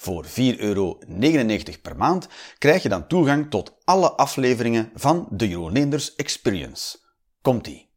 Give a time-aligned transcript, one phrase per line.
[0.00, 0.98] Voor 4,99 euro
[1.82, 2.28] per maand
[2.58, 6.98] krijg je dan toegang tot alle afleveringen van de Jeroen Experience.
[7.42, 7.88] Komt-ie.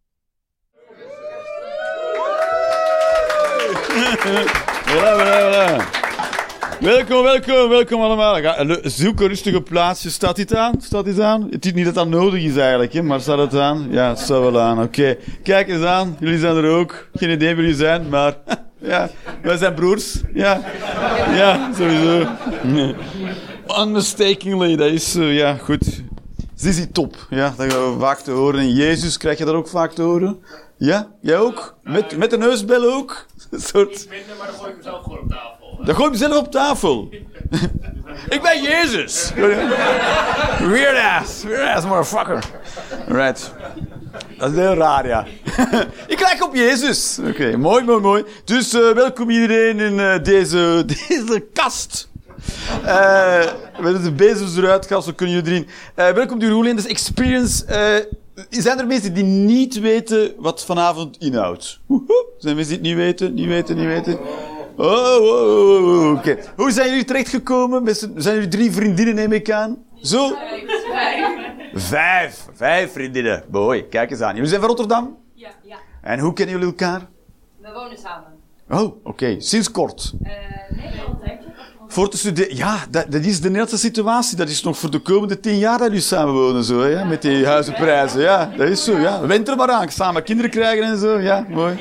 [6.80, 8.42] Welkom, welkom, welkom allemaal.
[8.42, 10.12] Ga, zoek een rustige plaatsje.
[10.12, 10.82] Staat dit aan?
[10.82, 11.48] Staat dit aan?
[11.50, 13.88] Het is niet dat dat nodig is eigenlijk, hè, maar staat het aan?
[13.92, 14.82] Ja, het staat wel aan.
[14.82, 15.18] Oké.
[15.44, 16.18] Kijk eens aan.
[16.20, 17.08] Jullie zijn er ook.
[17.14, 18.38] Geen idee wie jullie zijn, maar
[18.92, 19.10] ja,
[19.42, 20.22] wij zijn broers.
[20.34, 20.62] Ja,
[21.34, 22.28] ja sowieso.
[23.82, 26.02] Unmistakingly, dat is uh, ja, goed.
[26.56, 28.60] Zizi top, ja, dat gaan we vaak te horen.
[28.60, 30.40] En Jezus krijg je dat ook vaak te horen.
[30.78, 31.76] Ja, jij ook?
[31.82, 33.26] Met, met de neusbel ook?
[33.52, 34.08] Een soort...
[34.10, 35.53] Minder, maar dan gooi ik mezelf op tafel.
[35.86, 37.10] Dan gooi je mezelf op tafel.
[38.30, 39.32] ik ben Jezus.
[40.60, 41.44] Weird ass.
[41.44, 42.44] Weird ass motherfucker.
[43.08, 43.52] Right.
[44.38, 45.26] Dat is heel raar, ja.
[46.08, 47.20] ik lijk op Jezus.
[47.28, 48.24] Oké, mooi, mooi, mooi.
[48.46, 52.10] Dus uh, welkom iedereen in uh, deze, deze kast.
[52.86, 53.44] Uh,
[53.80, 55.52] met de bezels eruit gaan, zo kunnen jullie
[55.96, 56.16] erin.
[56.16, 57.66] welkom to Roelinders Experience.
[58.50, 61.80] zijn er mensen die niet weten wat vanavond inhoudt?
[62.38, 64.20] Zijn mensen die het niet weten, niet weten, niet weten?
[64.76, 66.38] Oh, oh, oh, oh oké.
[66.56, 67.96] Hoe zijn jullie terechtgekomen?
[67.96, 69.78] Zijn jullie drie vriendinnen, neem ik aan?
[70.02, 70.36] Zo?
[71.74, 72.48] Vijf.
[72.54, 73.44] Vijf vriendinnen.
[73.52, 74.34] Mooi, kijk eens aan.
[74.34, 75.18] Jullie zijn van Rotterdam?
[75.34, 75.50] Ja.
[75.64, 75.78] ja.
[76.02, 77.08] En hoe kennen jullie elkaar?
[77.62, 78.34] We wonen samen.
[78.70, 79.36] Oh, oké.
[79.40, 80.14] Sinds kort?
[80.24, 80.30] Uh,
[80.70, 81.40] nee, altijd.
[81.88, 84.38] Voor te studeren, ja, dat, dat, is de Nederlandse situatie.
[84.38, 87.22] Dat is nog voor de komende tien jaar dat jullie samen wonen, zo, ja, met
[87.22, 88.22] die huizenprijzen.
[88.22, 89.28] Ja, dat is zo, ja.
[89.28, 91.78] Went er maar aan, samen kinderen krijgen en zo, ja, mooi.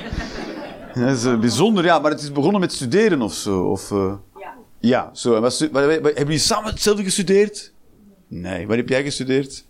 [0.95, 3.91] Dat is uh, bijzonder, ja, maar het is begonnen met studeren of zo, of...
[3.91, 4.55] Uh, ja.
[4.79, 5.35] Ja, zo.
[5.35, 7.73] En wat, wat, wat, hebben jullie samen hetzelfde gestudeerd?
[8.27, 8.67] Nee.
[8.67, 9.64] Waar heb jij gestudeerd?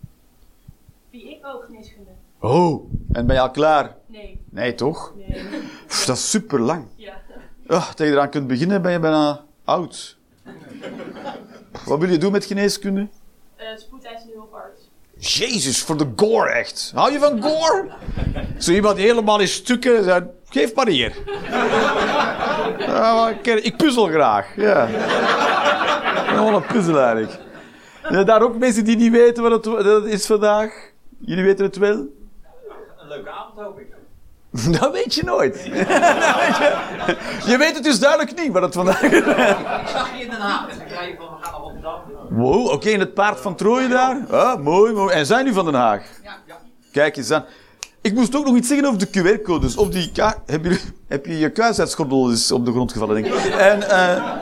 [1.10, 2.10] Wie ik ook geneeskunde.
[2.40, 3.96] Oh, en ben je al klaar?
[4.06, 4.40] Nee.
[4.50, 5.14] Nee, toch?
[5.16, 5.44] Nee.
[5.86, 6.86] Pff, dat is super lang.
[6.96, 7.20] Ja.
[7.66, 10.16] Oh, tegen je eraan kunt beginnen, ben je bijna oud.
[11.86, 13.00] Wat wil je doen met geneeskunde?
[13.00, 14.90] Uh, spoedeisende hulparts.
[15.18, 16.92] Jezus, voor de gore echt.
[16.94, 17.90] Hou je van gore?
[18.58, 21.12] Zo iemand helemaal in stukken zegt, geef maar hier.
[22.78, 24.88] Ja, ik puzzel graag, ja.
[26.26, 27.38] Gewoon een puzzelaar, ik.
[28.08, 30.90] Ja, daar ook mensen die niet weten wat het, dat is vandaag.
[31.18, 31.90] Jullie weten het wel?
[31.92, 33.86] Een leuke avond, hoop ik.
[34.80, 35.64] Dat weet je nooit.
[37.50, 39.18] je weet het dus duidelijk niet wat het vandaag is.
[39.18, 39.24] Ik
[39.86, 40.68] zag je in Den Haag.
[40.68, 42.00] En ik zei van, we gaan naar Rotterdam.
[42.28, 44.24] Wow, oké, in het paard van Trooien daar.
[44.30, 45.14] Ah, mooi, mooi.
[45.14, 46.02] En zijn u van Den Haag?
[46.22, 46.58] Ja, ja.
[46.92, 47.44] Kijk eens aan.
[48.02, 49.76] Ik moest ook nog iets zeggen over de QR-codes.
[49.76, 53.34] Op die ka heb, je, heb je je kruisheidschordel eens op de grond gevallen, denk.
[53.34, 54.32] En uh,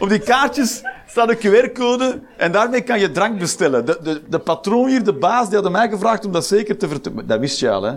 [0.02, 3.86] op die kaartjes staat een QR-code en daarmee kan je drank bestellen.
[3.86, 6.88] De, de, de patroon hier, de baas, die had mij gevraagd om dat zeker te
[6.88, 7.26] vertellen.
[7.26, 7.94] Dat wist je al, hè?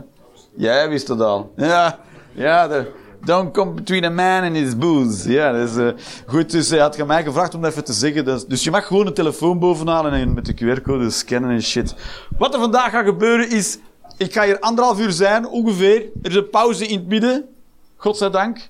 [0.55, 1.53] Jij wist het al.
[1.55, 1.99] Ja,
[2.31, 2.67] ja.
[2.67, 2.91] De,
[3.23, 5.31] don't come between a man and his booze.
[5.31, 5.89] Ja, dat is uh,
[6.25, 6.51] goed.
[6.51, 8.25] Dus hij had mij gevraagd om dat even te zeggen.
[8.25, 11.95] Dus, dus je mag gewoon een telefoon bovenhalen en met de QR-code scannen en shit.
[12.37, 13.77] Wat er vandaag gaat gebeuren is...
[14.17, 16.05] Ik ga hier anderhalf uur zijn, ongeveer.
[16.21, 17.45] Er is een pauze in het midden.
[17.95, 18.69] Godzijdank.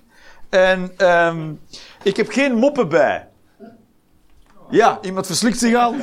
[0.49, 1.59] En um,
[2.03, 3.28] ik heb geen moppen bij.
[4.69, 5.95] Ja, iemand verslikt zich al.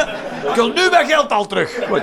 [0.48, 1.78] ik wil nu mijn geld al terug.
[1.88, 2.02] Goed.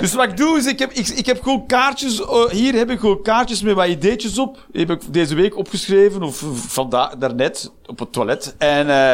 [0.00, 2.20] Dus wat ik doe is, ik heb, ik, heb gewoon kaartjes.
[2.20, 4.66] Uh, hier heb ik gewoon kaartjes met wat ideetjes op.
[4.72, 8.54] Die heb ik deze week opgeschreven, of vandaag, daarnet, op het toilet.
[8.58, 9.12] En, uh,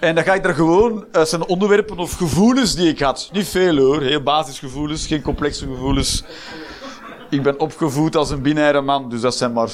[0.00, 3.28] en dan ga ik er gewoon, uh, zijn onderwerpen of gevoelens die ik had.
[3.32, 6.24] Niet veel hoor, heel basisgevoelens, geen complexe gevoelens.
[7.30, 9.70] Ik ben opgevoed als een binaire man, dus dat zijn maar...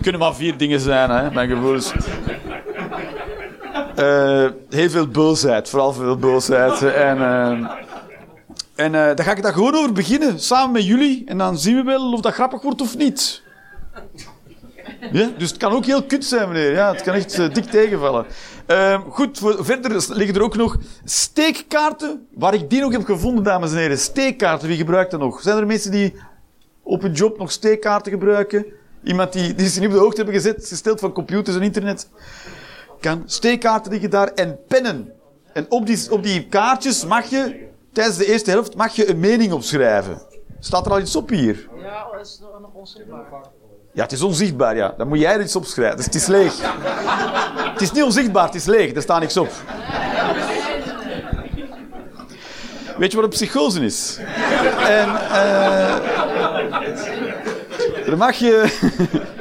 [0.00, 1.92] kunnen maar vier dingen zijn, hè, mijn gevoelens.
[3.98, 6.82] Uh, heel veel boosheid, vooral veel boosheid.
[7.10, 7.70] En, uh,
[8.74, 11.22] en uh, daar ga ik daar gewoon over beginnen, samen met jullie.
[11.26, 13.42] En dan zien we wel of dat grappig wordt of niet.
[15.12, 15.30] Ja?
[15.38, 16.72] Dus het kan ook heel kut zijn, meneer.
[16.72, 18.26] Ja, het kan echt dik tegenvallen.
[18.66, 22.26] Ehm, goed, voor, verder liggen er ook nog steekkaarten.
[22.34, 23.98] Waar ik die nog heb gevonden, dames en heren.
[23.98, 25.40] Steekkaarten, wie gebruikt dat nog?
[25.40, 26.14] Zijn er mensen die
[26.82, 28.66] op hun job nog steekkaarten gebruiken?
[29.02, 32.08] Iemand die, die ze niet op de hoogte hebben gezet, gesteld van computers en internet?
[33.00, 33.22] Kan.
[33.26, 35.12] Steekkaarten liggen daar en pennen.
[35.52, 39.20] En op die, op die kaartjes mag je, tijdens de eerste helft, mag je een
[39.20, 40.22] mening opschrijven.
[40.60, 41.68] Staat er al iets op hier?
[41.82, 43.24] Ja, dat is nog onzichtbaar.
[43.92, 44.94] Ja, het is onzichtbaar, ja.
[44.96, 45.96] Dan moet jij er iets opschrijven.
[45.96, 46.54] Dus het is leeg.
[47.72, 48.94] het is niet onzichtbaar, het is leeg.
[48.94, 49.50] Er staat niks op.
[52.98, 54.18] Weet je wat een psychose is?
[54.86, 55.98] En eh
[58.06, 59.38] daar mag je...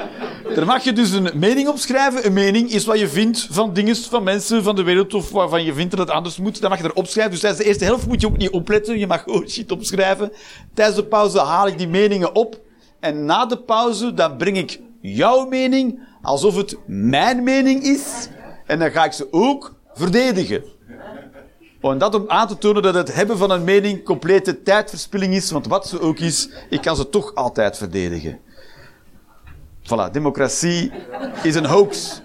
[0.56, 2.25] Daar mag je dus een mening opschrijven.
[2.25, 5.63] Een mening is wat je vindt van dingen, van mensen, van de wereld, of waarvan
[5.63, 6.62] je vindt dat het anders moet.
[6.62, 7.31] Dat mag je erop schrijven.
[7.31, 9.00] Dus tijdens de eerste helft moet je ook niet opletten.
[9.00, 10.31] Je mag oh shit opschrijven.
[10.74, 12.60] Tijdens de pauze haal ik die meningen op.
[13.00, 18.30] En na de pauze, dan breng ik jouw mening alsof het mijn mening is.
[18.66, 20.63] En dan ga ik ze ook verdedigen.
[21.81, 25.52] En dat om aan te tonen dat het hebben van een mening complete tijdverspilling is.
[25.52, 28.40] Want wat ze ook is, ik kan ze toch altijd verdedigen.
[29.89, 30.91] Voilà, democratie
[31.44, 32.21] is een hoax.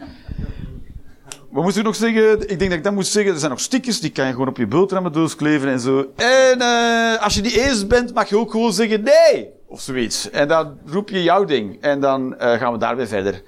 [1.51, 2.41] Wat moest ik nog zeggen?
[2.41, 3.33] Ik denk dat ik dat moet zeggen.
[3.33, 6.07] Er zijn nog stickers, die kan je gewoon op je boterhammendoos kleven en zo.
[6.17, 9.49] En eh, als je die eens bent, mag je ook gewoon zeggen nee!
[9.67, 10.31] Of zoiets.
[10.31, 11.79] En dan roep je jouw ding.
[11.81, 13.43] En dan eh, gaan we daarbij verder.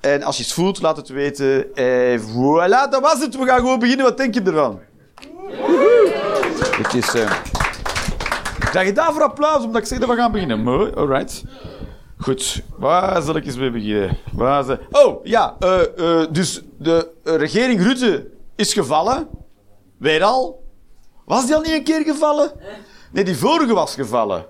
[0.00, 1.74] En als je het voelt, laat het weten.
[1.74, 3.36] En voilà, dat was het.
[3.36, 4.04] We gaan gewoon beginnen.
[4.04, 4.80] Wat denk je ervan?
[6.82, 7.14] Het is...
[7.14, 7.30] eh
[8.70, 10.62] Krijg je daarvoor applaus omdat ik zeg dat we gaan beginnen?
[10.62, 11.44] Mooi, alright.
[12.24, 14.18] Goed, waar zal ik eens mee beginnen?
[14.90, 19.28] Oh, ja, eh, eh, dus de eh, regering Rutte is gevallen.
[19.96, 20.64] Weer al.
[21.24, 22.52] Was die al niet een keer gevallen?
[23.12, 24.46] Nee, die vorige was gevallen.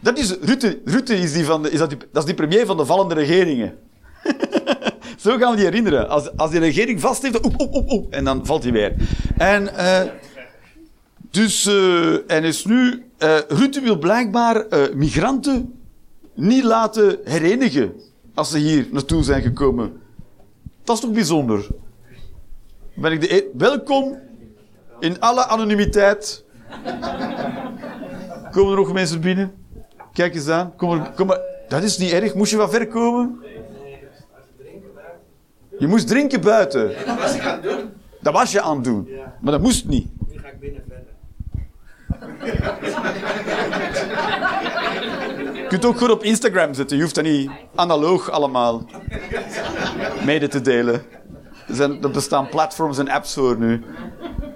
[0.00, 0.80] Dat is Rutte.
[0.84, 3.14] Rutte is, die van de, is dat, die, dat is die premier van de vallende
[3.14, 3.78] regeringen.
[5.22, 6.08] Zo gaan we die herinneren.
[6.08, 8.94] Als, als die regering vast heeft, oep, oep, oep, oep, en dan valt hij weer.
[9.36, 9.70] En,
[11.30, 11.66] dus,
[12.26, 13.04] en is nu,
[13.48, 15.81] Rutte wil blijkbaar migranten
[16.34, 17.92] niet laten herenigen
[18.34, 20.00] als ze hier naartoe zijn gekomen.
[20.84, 21.66] Dat is toch bijzonder?
[22.94, 24.18] Ben ik de e- Welkom
[25.00, 26.44] in alle anonimiteit.
[28.50, 29.54] Komen er nog mensen binnen?
[30.12, 30.76] Kijk eens aan.
[30.76, 31.40] Kom er, kom maar.
[31.68, 32.34] Dat is niet erg.
[32.34, 33.40] Moest je van ver komen?
[35.78, 36.92] Je moest drinken buiten.
[37.06, 37.90] Dat was ik aan het doen.
[38.20, 39.08] Dat was je aan het doen.
[39.40, 40.06] Maar dat moest niet.
[40.32, 41.10] Nu ga ik binnen verder.
[45.72, 46.96] Kunt ook gewoon op Instagram zetten.
[46.96, 48.84] Je hoeft dat niet analoog allemaal
[50.24, 50.94] mede te delen.
[51.68, 53.84] Er, zijn, bestaan platforms en apps voor nu.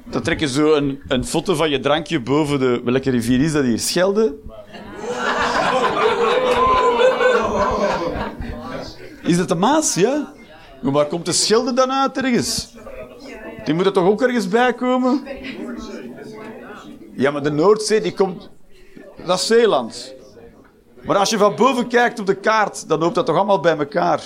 [0.05, 2.81] Dan trek je zo een, een foto van je drankje boven de...
[2.85, 3.79] Welke rivier is dat hier?
[3.79, 4.35] Schelde?
[9.23, 10.33] Is dat de Maas, ja?
[10.83, 12.75] Maar waar komt de Schelde dan uit ergens?
[13.65, 15.23] Die moet er toch ook ergens bij komen?
[17.15, 18.51] Ja, maar de Noordzee, die komt...
[19.27, 20.16] Dat is Zeeland.
[21.07, 23.77] Maar als je van boven kijkt op de kaart, dan loopt dat toch allemaal bij
[23.77, 24.23] elkaar.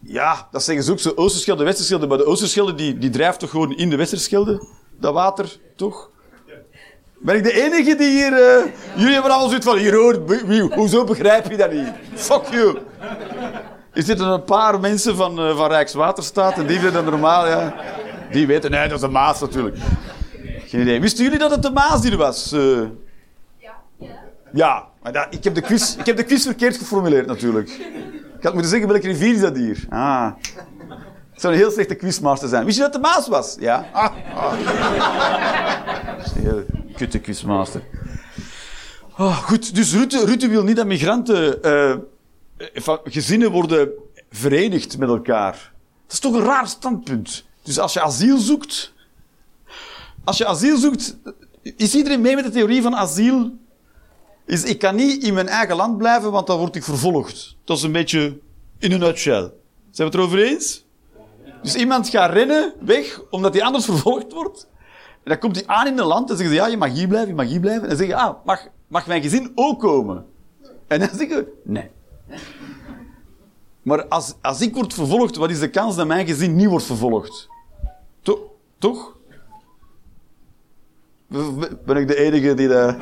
[0.00, 1.12] Ja, dat zeggen ze ook zo.
[1.14, 2.06] Oosterschelde, Westerschelde.
[2.06, 4.66] Maar de Oosterschelde die, die drijft toch gewoon in de Westerschelde?
[5.00, 6.10] Dat water, toch?
[7.18, 8.32] Ben ik de enige die hier...
[8.32, 8.64] eh,
[8.96, 9.76] jullie hebben allemaal zoiets van...
[9.76, 10.20] Hier hoor,
[10.74, 11.88] hoezo begrijp je dat niet?
[12.14, 12.78] Fuck you.
[13.92, 17.74] Er zitten een paar mensen van, eh, van Rijkswaterstaat en die vinden dat normaal, ja.
[18.30, 19.76] Die weten, nee, dat is de Maas natuurlijk.
[20.68, 21.00] Geen idee.
[21.00, 22.52] Wisten jullie dat het de Maas die er was?
[22.52, 22.60] Eh,
[23.58, 23.76] Ja.
[23.98, 24.20] ja.
[24.52, 27.68] ja, maar dat, ik, heb de quiz, ik heb de quiz verkeerd geformuleerd natuurlijk.
[28.38, 29.86] Ik had moeten zeggen welke rivier is dat hier.
[29.88, 30.32] Ah.
[31.30, 32.64] Het zou een heel slechte quizmaster zijn.
[32.64, 33.56] Wist je dat het de Maas was?
[33.60, 33.88] Ja.
[33.92, 34.52] Ah, ah.
[36.34, 36.64] Een heel
[36.96, 37.82] kutte quizmaster.
[39.16, 41.58] Ah, goed, dus Rutte, Rutte wil niet dat migranten,
[42.74, 43.88] van gezinnen worden
[44.30, 45.72] verenigd met elkaar.
[46.06, 47.44] Dat is toch een raar standpunt.
[47.62, 48.92] Dus als je asiel zoekt,
[50.28, 51.16] als je asiel zoekt,
[51.62, 53.50] is iedereen mee met de theorie van asiel?
[54.46, 57.56] Is, ik kan niet in mijn eigen land blijven, want dan word ik vervolgd.
[57.64, 58.38] Dat is een beetje
[58.78, 59.40] in een nutshell.
[59.40, 59.52] Zijn
[59.90, 60.84] we het erover eens?
[61.62, 64.68] Dus iemand gaat rennen, weg, omdat hij anders vervolgd wordt.
[65.12, 67.08] En dan komt hij aan in een land en zeggen ze, ja, je mag hier
[67.08, 67.82] blijven, je mag hier blijven.
[67.82, 70.26] En dan zeggen ah, mag, mag mijn gezin ook komen?
[70.86, 71.90] En dan zeggen we, nee.
[73.82, 76.84] Maar als, als ik word vervolgd, wat is de kans dat mijn gezin niet wordt
[76.84, 77.48] vervolgd?
[78.22, 79.17] To- toch?
[81.84, 82.96] Ben ik de enige die dat...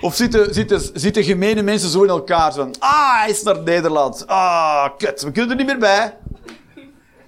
[0.00, 2.52] Of zitten, zitten, zitten gemene mensen zo in elkaar?
[2.52, 4.26] Zo van, ah, hij is naar Nederland.
[4.26, 6.16] Ah, kut, we kunnen er niet meer bij.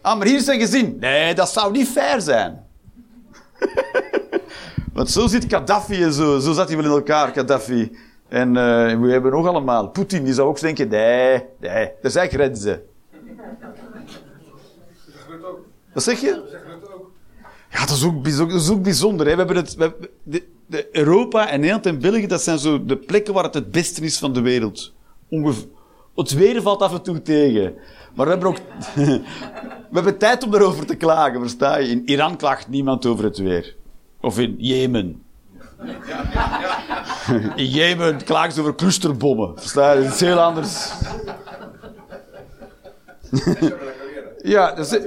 [0.01, 0.97] Ah, maar hier is zijn gezin.
[1.01, 2.67] Nee, dat zou niet fair zijn.
[4.93, 6.39] Want zo zit Gaddafi en zo.
[6.39, 7.99] Zo zat hij wel in elkaar, Gaddafi.
[8.29, 9.89] En eh, we hebben nog allemaal.
[9.89, 12.83] Poetin, die zou ook denken, nee, nee, er zijn grenzen.
[15.95, 16.67] Wat zeg je?
[17.71, 19.27] Ja, dat is ook, bijzo- dat is ook bijzonder.
[19.27, 19.33] Hè.
[19.33, 19.77] We hebben het,
[20.23, 23.71] de, de Europa en Nederland en België, dat zijn zo de plekken waar het het
[23.71, 24.93] beste is van de wereld.
[26.15, 27.75] Het weer valt af en toe tegen.
[28.15, 28.59] Maar we hebben ook...
[29.91, 31.89] we hebben tijd om erover te klagen, versta je?
[31.89, 33.77] In Iran klaagt niemand over het weer.
[34.21, 35.23] Of in Jemen.
[37.57, 39.53] In Jemen klagen ze over clusterbommen.
[39.59, 40.03] Versta je?
[40.03, 40.91] Dat is heel anders.
[44.43, 45.01] Ja, dat is,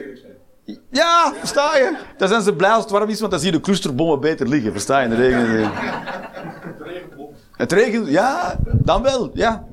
[0.90, 1.98] ja, versta je?
[2.18, 4.48] Dan zijn ze blij als het warm is, want dan zie je de clusterbommen beter
[4.48, 4.72] liggen.
[4.72, 5.04] Versta je?
[5.04, 5.72] In de regen.
[7.52, 9.68] Het regent, ja, dan wel, ja.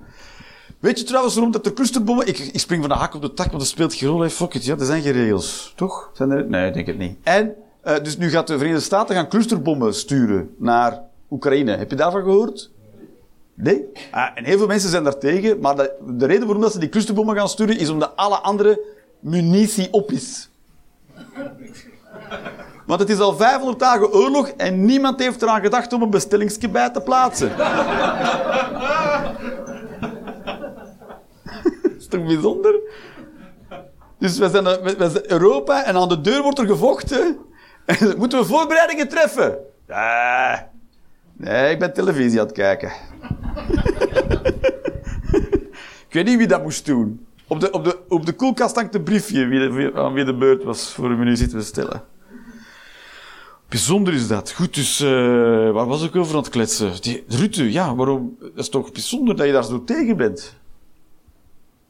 [0.78, 2.26] Weet je trouwens waarom dat er clusterbommen...
[2.26, 4.20] Ik, ik spring van de hak op de tak, want dat speelt geen rol.
[4.20, 4.30] hè.
[4.30, 5.72] Fuck it, ja, er zijn geen regels.
[5.76, 6.10] Toch?
[6.12, 6.48] Zijn er...
[6.48, 7.18] Nee, ik denk het niet.
[7.22, 11.76] En, eh, dus nu gaat de Verenigde Staten gaan clusterbommen sturen naar Oekraïne.
[11.76, 12.70] Heb je daarvan gehoord?
[13.54, 13.84] Nee?
[14.10, 16.78] Ah, en heel veel mensen zijn daar tegen, maar de, de reden waarom dat ze
[16.78, 18.80] die clusterbommen gaan sturen, is omdat alle andere
[19.20, 20.47] munitie op is.
[22.86, 26.68] Want het is al 500 dagen oorlog en niemand heeft eraan gedacht om een bestellingsje
[26.68, 27.56] bij te plaatsen.
[31.82, 32.74] Dat is toch bijzonder?
[34.18, 37.38] Dus we zijn, we Europa en aan de deur wordt er gevochten.
[37.84, 39.58] En moeten we voorbereidingen treffen?
[39.86, 40.56] Nee,
[41.32, 42.92] nee ik ben televisie aan het kijken.
[46.08, 47.26] ik weet niet wie dat moest doen.
[47.48, 50.64] Op de, op de, op de koelkast hangt een briefje wie aan wie de beurt
[50.64, 52.04] was voor een munitie te bestellen.
[53.68, 54.52] Bijzonder is dat.
[54.52, 55.08] Goed, dus eh,
[55.70, 56.92] waar was ik over aan het kletsen?
[57.00, 58.36] Die, Rutte, ja, waarom?
[58.40, 60.56] Dat is toch bijzonder dat je daar zo tegen bent?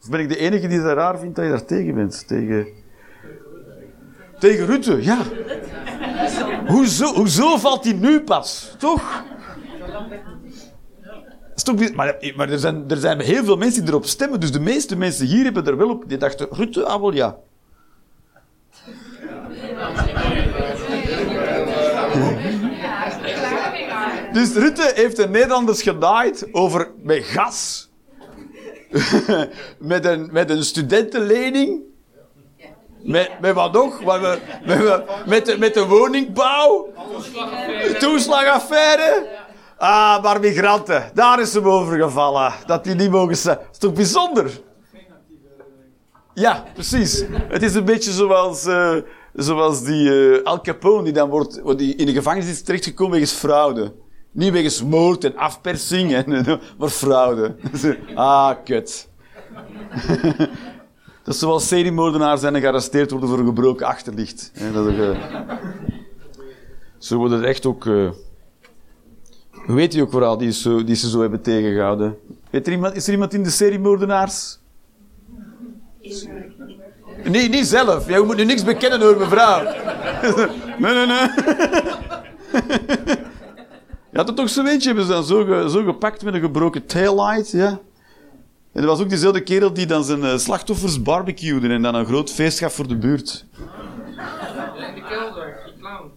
[0.02, 2.26] Of ben ik de enige die het raar vindt dat je daar tegen bent?
[2.26, 2.66] Tegen...
[4.38, 5.18] Tegen Rutte, ja.
[6.66, 8.74] Hoezo, hoezo valt hij nu pas?
[8.78, 9.22] Toch?
[11.96, 14.40] Bij- maar er, zijn, er zijn heel veel mensen die erop stemmen.
[14.40, 16.04] Dus de meeste mensen hier hebben er wel op.
[16.06, 17.36] Die dachten, Rutte, ah wel ja.
[24.32, 27.88] Dus Rutte heeft de Nederlanders genaaid over met gas.
[29.78, 31.80] met, een, met een studentenlening.
[33.02, 34.04] Met, met wat nog?
[34.04, 36.88] Met, met, met, de, met de woningbouw.
[37.98, 39.26] Toeslagaffaire.
[39.78, 41.10] Ah, maar migranten.
[41.14, 42.52] Daar is hem over gevallen.
[42.66, 43.56] Dat die niet mogen zijn.
[43.56, 44.60] Dat is toch bijzonder?
[46.34, 47.24] Ja, precies.
[47.48, 48.96] Het is een beetje zoals, eh,
[49.34, 53.32] zoals die eh, Al Capone, die dan wordt, die in de gevangenis is terechtgekomen wegens
[53.32, 53.92] fraude.
[54.30, 57.56] Niet wegens moord en afpersing, en, eh, maar fraude.
[58.14, 59.08] ah, kut.
[61.24, 64.52] Dat is zoals seriemoordenaars zijn en gearresteerd worden voor gebroken achterlicht.
[64.72, 65.50] Dat er, eh,
[66.98, 67.88] Zo worden er echt ook...
[69.74, 72.18] weet je ook vooral die, zo, die ze zo hebben tegengehouden?
[72.50, 74.58] Er iemand, is er iemand in de seriemoordenaars?
[77.24, 78.08] Nee, niet zelf.
[78.08, 79.62] Jij moet nu niks bekennen hoor, mevrouw.
[80.78, 81.28] nee, nee, nee.
[84.12, 87.50] Ja, dat toch zo eentje hebben ze dan zo, zo gepakt met een gebroken taillight,
[87.50, 87.78] ja.
[88.72, 92.06] En er was ook diezelfde kerel die dan zijn eh, slachtoffers barbecuede en dan een
[92.06, 93.44] groot feest gaf voor de buurt.
[93.54, 96.10] In de kelder, die clown.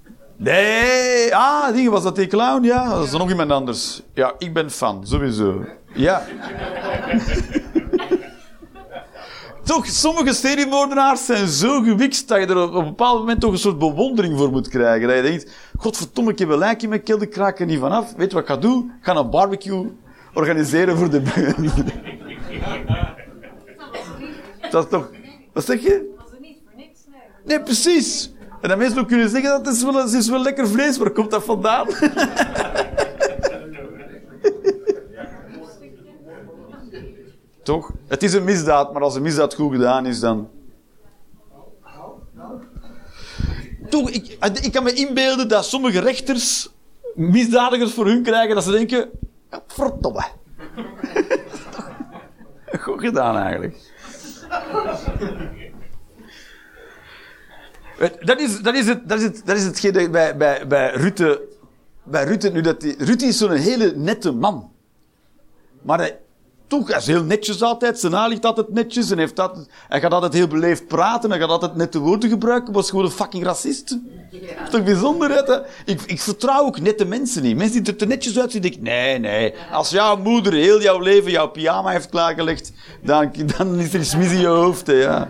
[0.44, 2.90] Nee, ah, die was dat die clown, ja.
[2.90, 4.02] Dat is nog iemand anders.
[4.14, 5.66] Ja, ik ben fan, sowieso.
[5.94, 6.26] Ja.
[9.64, 13.58] toch, sommige seriemoordenaars zijn zo gewikt dat je er op een bepaald moment toch een
[13.58, 15.08] soort bewondering voor moet krijgen.
[15.08, 18.14] Dat je denkt, godverdomme, ik heb een lijk in mijn ik er niet vanaf.
[18.16, 18.94] Weet je wat ik ga doen?
[19.00, 19.92] Ik ga een barbecue
[20.34, 21.58] organiseren voor de buurt.
[24.72, 25.10] dat is toch...
[25.54, 26.14] Wat zeg je?
[26.18, 27.22] Was er niet voor niks, nee.
[27.46, 28.32] Nee, precies.
[28.62, 30.98] En dan mensen kunnen zeggen dat het is wel, is wel lekker vlees.
[30.98, 31.88] Waar komt dat vandaan?
[37.64, 37.92] Toch?
[38.08, 40.50] Het is een misdaad, maar als een misdaad goed gedaan is, dan...
[43.90, 46.70] Toch, ik, ik kan me inbeelden dat sommige rechters
[47.16, 49.10] misdadigers voor hun krijgen, dat ze denken...
[49.52, 50.24] Ja, verdomme.
[52.80, 53.76] Goed gedaan, eigenlijk.
[58.02, 60.68] Weet, Dat is, dat is, het, dat is, het, dat is hetgeen dat bij, bij,
[60.68, 61.42] bij Rutte...
[62.04, 64.72] Bij Rutte, nu dat die, Rutte is zo'n hele nette man.
[65.82, 66.20] Maar hij,
[66.68, 68.00] toch, hij is heel netjes altijd.
[68.00, 69.12] Zijn haar ligt altijd netjes.
[69.12, 71.30] En heeft altijd, hij gaat altijd heel beleefd praten.
[71.30, 72.74] Hij gaat altijd nette woorden gebruiken.
[72.74, 73.90] Is gewoon een fucking racist.
[73.90, 75.62] Dat is toch bijzonder, hè?
[75.86, 77.58] Ik, ik vertrouw ook nette mensen niet.
[77.58, 79.54] Mensen die er te netjes uitzien, denk ik, nee, nee.
[79.72, 84.16] Als jouw moeder heel jouw leven jouw pyjama heeft klaargelegd, dan, dan is er iets
[84.16, 85.30] mis in je hoofd, hè, ja.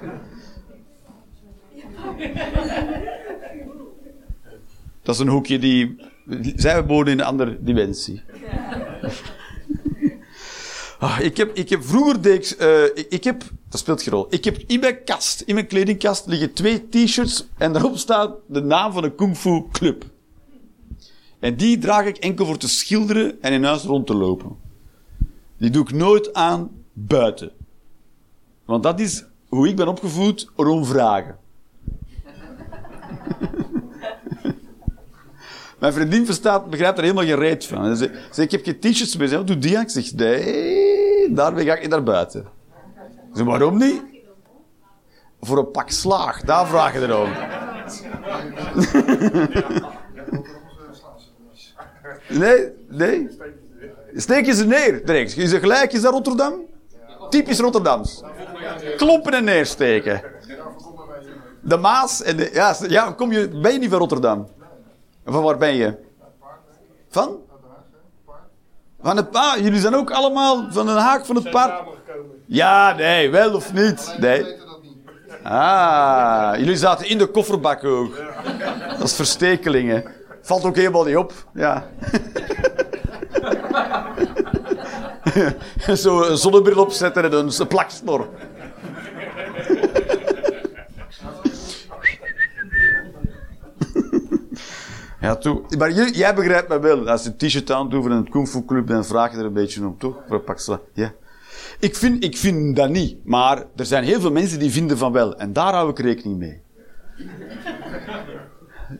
[5.04, 6.10] Dat is een hoekje die...
[6.56, 8.22] Zij wonen in een andere dimensie.
[11.02, 14.28] Ah, ik, heb, ik heb vroeger deed ik, eh, ik, heb, dat speelt geen rol.
[14.30, 18.62] Ik heb in mijn kast, in mijn kledingkast liggen twee t-shirts en daarop staat de
[18.62, 20.06] naam van een kung fu club.
[21.40, 24.56] En die draag ik enkel voor te schilderen en in huis rond te lopen.
[25.58, 27.52] Die doe ik nooit aan buiten.
[28.66, 31.38] Want dat is hoe ik ben opgevoed, erom vragen.
[35.80, 37.86] Mijn vriendin verstaat, begrijpt er helemaal geen reet van.
[37.86, 39.28] Ze zegt, ze, ik heb geen t-shirts meer.
[39.28, 39.84] Ze zegt, doe die aan.
[39.84, 42.46] Ik zeg, nee, daarmee ga ik naar buiten.
[43.04, 44.10] Ze zegt, waarom niet?
[45.42, 46.42] voor een pak slaag.
[46.42, 47.30] Daar vraag je erom.
[52.30, 53.28] Nee, nee.
[54.16, 55.34] Steek je ze neer, direct.
[55.34, 56.54] Je ze gelijk, is dat Rotterdam?
[57.30, 58.24] Typisch Rotterdams.
[58.98, 60.22] Klompen en neersteken.
[61.62, 62.50] De Maas en de...
[62.54, 64.48] Ja, ja kom je, ben je niet van Rotterdam?
[65.26, 65.96] Van waar ben je?
[67.10, 67.38] Van?
[69.02, 69.60] Van het paard.
[69.60, 71.84] Jullie zijn ook allemaal van een haak van het paard.
[72.46, 74.16] Ja, nee, wel of niet?
[74.20, 74.60] Nee.
[75.44, 78.22] Ah, jullie zaten in de kofferbak ook.
[78.98, 80.04] Dat is verstekelingen.
[80.42, 81.34] Valt ook helemaal niet op.
[81.54, 81.86] Ja.
[85.96, 88.28] Zo een zonnebril opzetten en een plaksnor.
[95.22, 95.40] Ja.
[95.78, 97.10] Maar jij, begrijpt me wel.
[97.10, 99.54] Als je een t-shirt aan doet voor een kung club, dan vraag je er een
[99.54, 100.16] beetje om, toch?
[100.28, 100.82] Voor.
[100.94, 101.14] Ja.
[101.80, 103.26] Ik vind, ik vind dat niet.
[103.26, 105.38] Maar er zijn heel veel mensen die vinden van wel.
[105.38, 106.62] En daar hou ik rekening mee.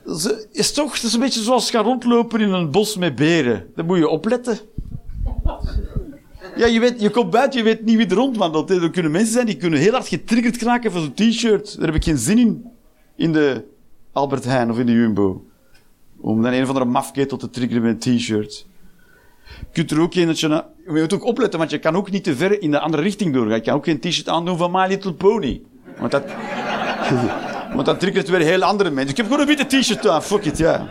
[0.04, 3.66] Dat is, toch een beetje zoals gaan rondlopen in een bos met beren.
[3.74, 4.58] Daar moet je opletten.
[6.56, 8.70] Ja, je, weet, je komt buiten, je weet niet wie er rondwandelt.
[8.70, 11.76] Er kunnen mensen zijn die kunnen heel hard getriggerd raken van zo'n t-shirt.
[11.76, 12.64] Daar heb ik geen zin in.
[13.16, 13.64] In de
[14.12, 15.44] Albert Heijn of in de Jumbo.
[16.22, 18.66] Om dan een of andere mafketel te triggeren met een t-shirt.
[19.58, 20.48] Je kunt er ook eentje...
[20.84, 23.34] Je moet ook opletten, want je kan ook niet te ver in de andere richting
[23.34, 23.54] doorgaan.
[23.54, 25.62] Je kan ook geen t-shirt aandoen van My Little Pony.
[25.98, 26.24] Want dat...
[27.74, 29.10] want dat triggert weer heel andere mensen.
[29.10, 30.86] Ik heb gewoon een witte t-shirt aan, fuck it, ja.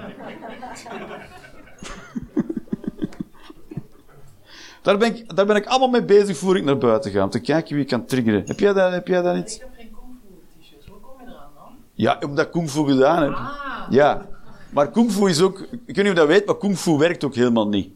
[4.81, 7.23] Daar ben, ik, daar ben ik allemaal mee bezig voor ik naar buiten ga.
[7.23, 8.43] Om te kijken wie ik kan triggeren.
[8.45, 9.51] Heb jij dat, heb jij dat niet?
[9.51, 10.87] Ik heb geen kung fu t-shirts.
[10.87, 11.73] Hoe kom je eraan dan?
[11.93, 13.33] Ja, omdat ik kung fu gedaan heb.
[13.33, 13.49] Ah,
[13.89, 14.25] Ja.
[14.71, 15.59] Maar kung fu is ook...
[15.59, 17.89] Ik weet niet of dat weet, maar kung fu werkt ook helemaal niet.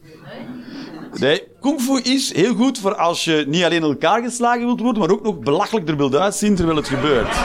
[1.12, 5.02] Nee, kung fu is heel goed voor als je niet alleen elkaar geslagen wilt worden,
[5.02, 7.36] maar ook nog belachelijk er wilt uitzien terwijl het gebeurt.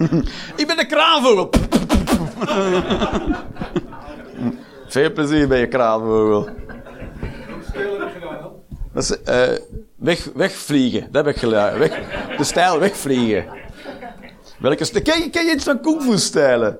[0.60, 1.50] ik ben de kraanvogel.
[4.88, 6.48] Veel plezier bij je kraanvogel.
[8.92, 9.48] Dat is, eh,
[9.96, 11.78] weg, wegvliegen, dat heb ik gedaan.
[11.78, 12.00] Weg,
[12.36, 13.44] de stijl wegvliegen.
[14.60, 15.02] Welke?
[15.02, 16.78] Ken, je- iets van kung fu stijlen?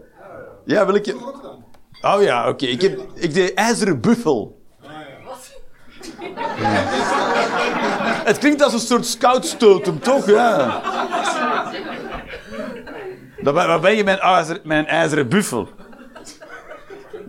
[0.65, 1.17] Ja, welke?
[2.01, 2.67] Oh ja, oké.
[2.67, 4.59] Ik, heb, ik deed ijzeren buffel.
[8.25, 10.27] Het klinkt als een soort scoutstotem, toch?
[10.27, 10.81] Ja.
[13.43, 15.69] Waar ben je mijn, ijzer, mijn ijzeren buffel?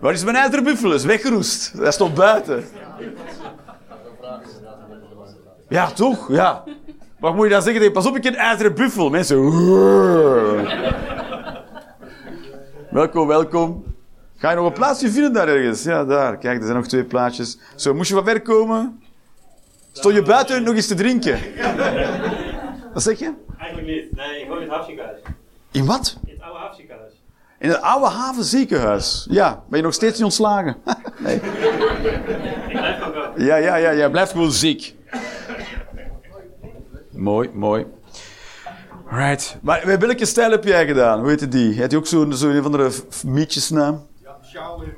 [0.00, 0.92] Waar is mijn ijzeren buffel?
[0.92, 1.72] Is weggeroest.
[1.72, 2.64] Hij stond buiten.
[5.68, 6.28] Ja, toch?
[6.28, 6.64] Ja.
[7.22, 7.92] Wat moet je dan zeggen?
[7.92, 9.10] Pas op, ik heb een ijzeren buffel.
[9.10, 9.50] Mensen.
[12.90, 13.84] welkom, welkom.
[14.36, 15.82] Ga je nog een plaatsje vinden daar ergens?
[15.82, 16.38] Ja, daar.
[16.38, 17.58] Kijk, er zijn nog twee plaatsjes.
[17.76, 19.02] Zo, moest je van werk komen?
[19.92, 21.38] Stond je buiten nog eens te drinken?
[22.92, 23.32] Wat zeg je?
[23.58, 24.16] Eigenlijk niet.
[24.16, 25.18] Nee, ik woon in het Hafziekenhuis.
[25.70, 26.16] In wat?
[26.26, 27.12] In het oude Hafziekenhuis.
[27.58, 29.26] In het oude havenziekenhuis.
[29.30, 30.76] Ja, ben je nog steeds niet ontslagen?
[31.18, 31.34] nee.
[31.34, 33.32] Ik blijf ook wel.
[33.36, 34.94] Ja, ja, ja, jij blijft gewoon ziek.
[37.12, 37.86] Mooi, mooi.
[39.10, 39.56] Right.
[39.62, 41.18] Maar welke stijl heb jij gedaan?
[41.20, 41.80] Hoe heette die?
[41.80, 44.06] Had je ook zo'n zo een f- f- mietjesnaam?
[44.22, 44.92] Ja, Shaolin,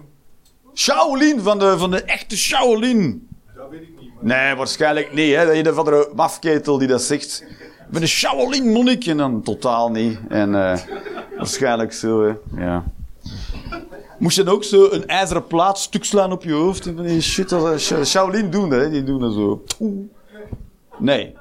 [0.75, 3.29] Shaolin, van de, van de echte Shaolin.
[3.57, 4.11] dat weet ik niet.
[4.23, 5.35] Maar Nee, waarschijnlijk niet.
[5.35, 5.47] Hè?
[5.47, 7.45] Dat je de van de mafketel die dat zegt.
[7.49, 9.07] Ik ben een Shaolin monnik.
[9.07, 10.19] En dan totaal niet.
[10.29, 10.79] En eh,
[11.39, 12.63] waarschijnlijk zo, hè.
[12.65, 12.85] Ja.
[14.19, 16.87] Moest je dan ook zo een ijzeren plaat stuk slaan op je hoofd?
[16.87, 18.91] En van die shit, als Sha- Shaolin doen, hè?
[18.91, 19.65] Die doen dat zo.
[20.99, 21.37] Nee.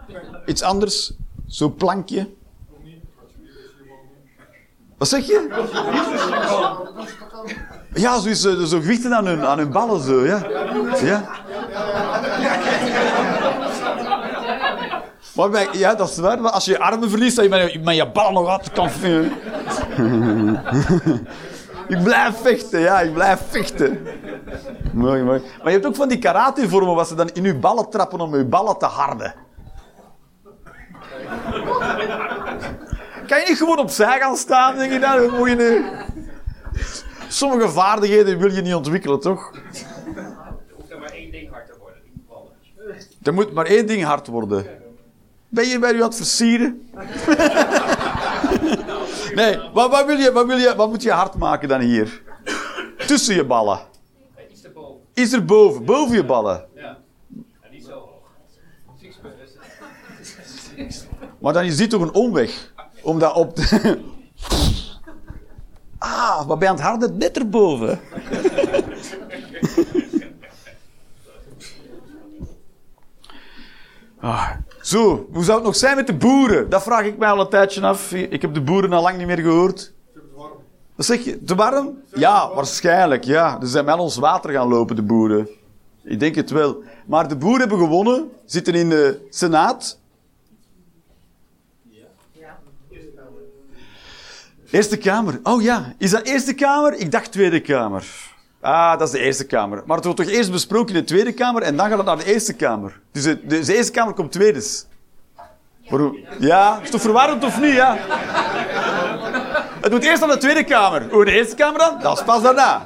[0.45, 1.13] Iets anders.
[1.47, 2.29] Zo'n plankje.
[4.97, 5.47] Wat zeg je?
[7.93, 10.47] Ja, zo, is, eh, zo gewichten aan hun, aan hun ballen, zo, ja.
[11.01, 11.23] Ja.
[15.35, 16.41] Maar ja, dat is waar.
[16.41, 18.71] Maar als je je armen verliest, dat je met je, met je ballen nog altijd
[18.71, 18.89] kan...
[21.97, 24.07] ik blijf vechten, ja, ik blijf vechten.
[24.93, 25.39] Mooi, mooi.
[25.39, 28.37] Maar je hebt ook van die karate-vormen waar ze dan in je ballen trappen om
[28.37, 29.33] je ballen te harden.
[33.27, 35.19] Kan je niet gewoon opzij gaan staan, denk je dan?
[35.19, 35.85] Hoe moet je nu...
[37.27, 39.51] Sommige vaardigheden wil je niet ontwikkelen, toch?
[39.53, 39.61] Er
[40.75, 42.01] hoeft er maar één ding hard te worden.
[42.03, 42.51] die ballen.
[43.23, 44.65] Er moet maar één ding hard worden.
[45.47, 46.89] Ben je bij u aan het versieren?
[49.35, 52.21] nee, wat, wat, wil je, wat, wil je, wat moet je hard maken dan hier?
[53.07, 53.79] Tussen je ballen.
[54.51, 54.99] Iets erboven.
[55.13, 56.65] Is er boven, boven je ballen.
[56.75, 56.97] Ja.
[57.71, 58.21] Niet zo hoog.
[60.75, 61.05] Is.
[61.39, 62.72] Maar dan is dit toch een omweg?
[63.03, 63.99] Om dat op te...
[65.97, 67.17] Ah, wat je aan het harden?
[67.17, 67.99] Net erboven.
[74.19, 74.49] Ah,
[74.81, 76.69] Zo, hoe zou het nog zijn met de boeren?
[76.69, 78.13] Dat vraag ik mij al een tijdje af.
[78.13, 79.93] Ik heb de boeren al lang niet meer gehoord.
[80.95, 81.43] Wat zeg je?
[81.43, 81.97] Te warm?
[82.13, 83.57] Ja, waarschijnlijk, ja.
[83.57, 85.49] Dus zijn met ons water gaan lopen, de boeren.
[86.03, 86.83] Ik denk het wel.
[87.05, 89.99] Maar de boeren hebben gewonnen, zitten in de Senaat.
[94.73, 95.39] Eerste Kamer.
[95.43, 96.93] Oh ja, is dat Eerste Kamer?
[96.93, 98.05] Ik dacht Tweede Kamer.
[98.61, 99.83] Ah, dat is de Eerste Kamer.
[99.85, 102.17] Maar het wordt toch eerst besproken in de Tweede Kamer en dan gaat het naar
[102.17, 102.99] de Eerste Kamer.
[103.11, 104.37] Dus de, de, Eerste Kamer komt.
[105.89, 106.17] Waarom?
[106.39, 107.73] Ja, is toch verwarrend of niet?
[107.73, 107.97] Ja.
[109.81, 111.09] Het moet eerst naar de Tweede Kamer.
[111.11, 111.99] Hoe de Eerste Kamer dan?
[112.01, 112.85] Dat is pas daarna.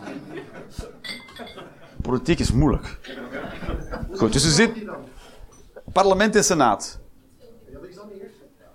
[2.02, 2.98] Politiek is moeilijk.
[4.16, 4.72] Goed, dus er zit
[5.94, 7.00] parlement en senaat.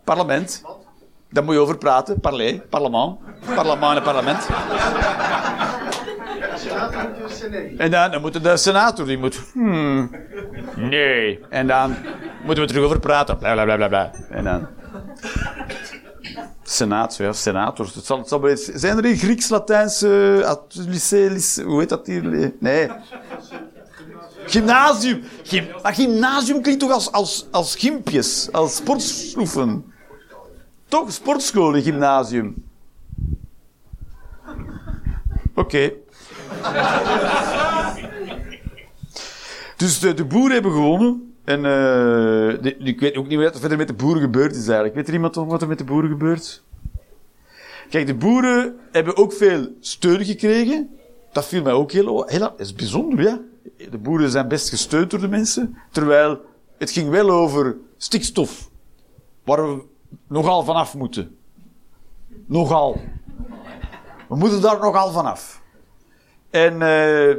[0.05, 0.62] Parlement.
[1.33, 2.21] Daar moet je over praten.
[2.21, 3.18] Parlez, parlement.
[3.55, 4.47] Parlement en parlement.
[7.79, 9.40] En dan, dan moet de senator, die moet...
[9.53, 10.11] Hmm,
[10.77, 11.40] nee.
[11.51, 11.97] En dan
[12.45, 13.38] moeten we terug over praten.
[13.38, 14.11] Bla, bla, bla, bla, bla.
[14.31, 14.66] En dan...
[16.62, 17.95] Senaat, ja, senators.
[17.95, 20.42] Het zal, het zal zijn er in Grieks-Latijnse...
[20.47, 22.53] at- lycée, lycée- hoe heet dat hier?
[22.59, 22.88] Nee.
[24.47, 25.23] Gymnasium.
[25.42, 29.91] Gym, maar gymnasium klinkt toch als, als, als gympjes, als sportschoeven.
[30.92, 31.12] Toch?
[31.12, 32.64] Sportschool, een gymnasium.
[35.55, 35.92] Oké.
[39.76, 41.35] Dus de, boeren hebben gewonnen.
[41.44, 44.94] En eh, ik weet ook niet wat er verder met de boeren gebeurd is eigenlijk.
[44.94, 46.62] Weet er iemand wat er met de boeren gebeurt?
[47.90, 50.90] Kijk, de boeren hebben ook veel steun gekregen.
[51.33, 52.24] Dat viel mij ook heel...
[52.26, 53.40] heel dat is bijzonder, ja.
[53.90, 55.76] De boeren zijn best gesteund door de mensen.
[55.90, 56.40] Terwijl
[56.78, 58.70] het ging wel over stikstof.
[59.44, 59.90] Waar we
[60.29, 61.37] nogal vanaf moeten.
[62.46, 63.01] Nogal.
[64.29, 65.62] We moeten daar nogal vanaf.
[66.51, 67.37] En eh,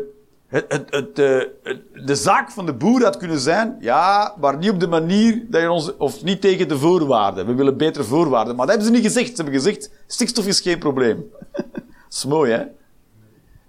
[0.48, 4.70] het, het, eh, het- de zaak van de boer had kunnen zijn, ja, maar niet
[4.72, 7.46] op de manier dat je ons, of niet tegen de voorwaarden.
[7.46, 8.56] We willen betere voorwaarden.
[8.56, 9.30] Maar dat hebben ze niet gezegd.
[9.36, 11.26] Ze hebben gezegd, stikstof is geen probleem.
[11.52, 11.64] dat
[12.10, 12.64] is mooi, hè?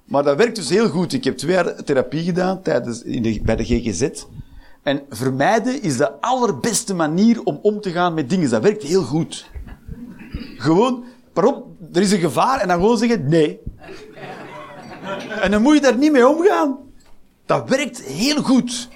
[0.05, 1.13] Maar dat werkt dus heel goed.
[1.13, 4.25] Ik heb twee jaar therapie gedaan tijdens, in de, bij de GGZ.
[4.85, 8.51] En vermijden is de allerbeste manier om om te gaan met dingen.
[8.51, 9.51] Dat werkt heel goed.
[10.57, 11.05] Gewoon?
[11.93, 13.61] Er is een gevaar en dan gewoon zeggen nee.
[15.41, 16.79] En dan moet je daar niet mee omgaan.
[17.47, 18.89] Dat werkt heel goed.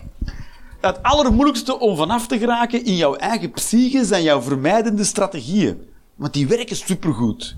[0.80, 5.88] Het allermoeilijkste om vanaf te geraken in jouw eigen psyche zijn jouw vermijdende strategieën.
[6.14, 7.56] Want die werken supergoed.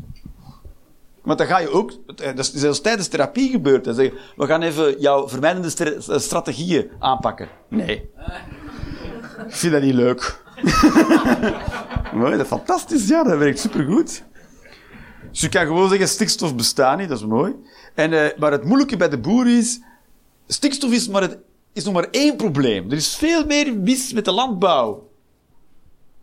[1.23, 4.63] Want dan ga je ook, dat is zelfs tijdens therapie gebeurd, en zeggen, we gaan
[4.63, 7.49] even jouw vermijdende stra- strategieën aanpakken.
[7.69, 8.11] Nee.
[9.47, 10.43] Ik vind dat niet leuk.
[12.15, 14.23] Mooi, dat is fantastisch, ja, dat werkt supergoed.
[15.31, 17.55] Dus je kan gewoon zeggen, stikstof bestaat niet, dat is mooi.
[17.95, 19.81] En, eh, maar het moeilijke bij de boer is,
[20.47, 21.39] stikstof is, maar het,
[21.73, 22.91] is nog maar één probleem.
[22.91, 25.09] Er is veel meer mis met de landbouw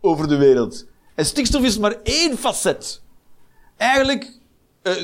[0.00, 0.86] over de wereld.
[1.14, 3.02] En stikstof is maar één facet.
[3.76, 4.30] Eigenlijk, eh,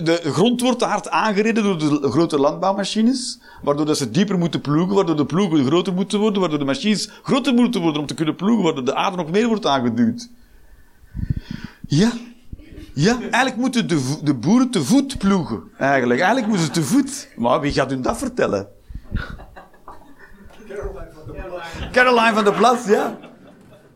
[0.03, 4.61] de grond wordt te hard aangereden door de grote landbouwmachines, waardoor dat ze dieper moeten
[4.61, 8.15] ploegen, waardoor de ploegen groter moeten worden, waardoor de machines groter moeten worden om te
[8.15, 10.29] kunnen ploegen, waardoor de aarde nog meer wordt aangeduwd.
[11.87, 12.13] Ja.
[12.95, 15.63] Ja, eigenlijk moeten de, de boeren te voet ploegen.
[15.79, 16.21] Eigenlijk.
[16.21, 17.29] eigenlijk moeten ze te voet.
[17.37, 18.69] Maar wie gaat hun dat vertellen?
[21.93, 23.19] Caroline van der Plas, ja.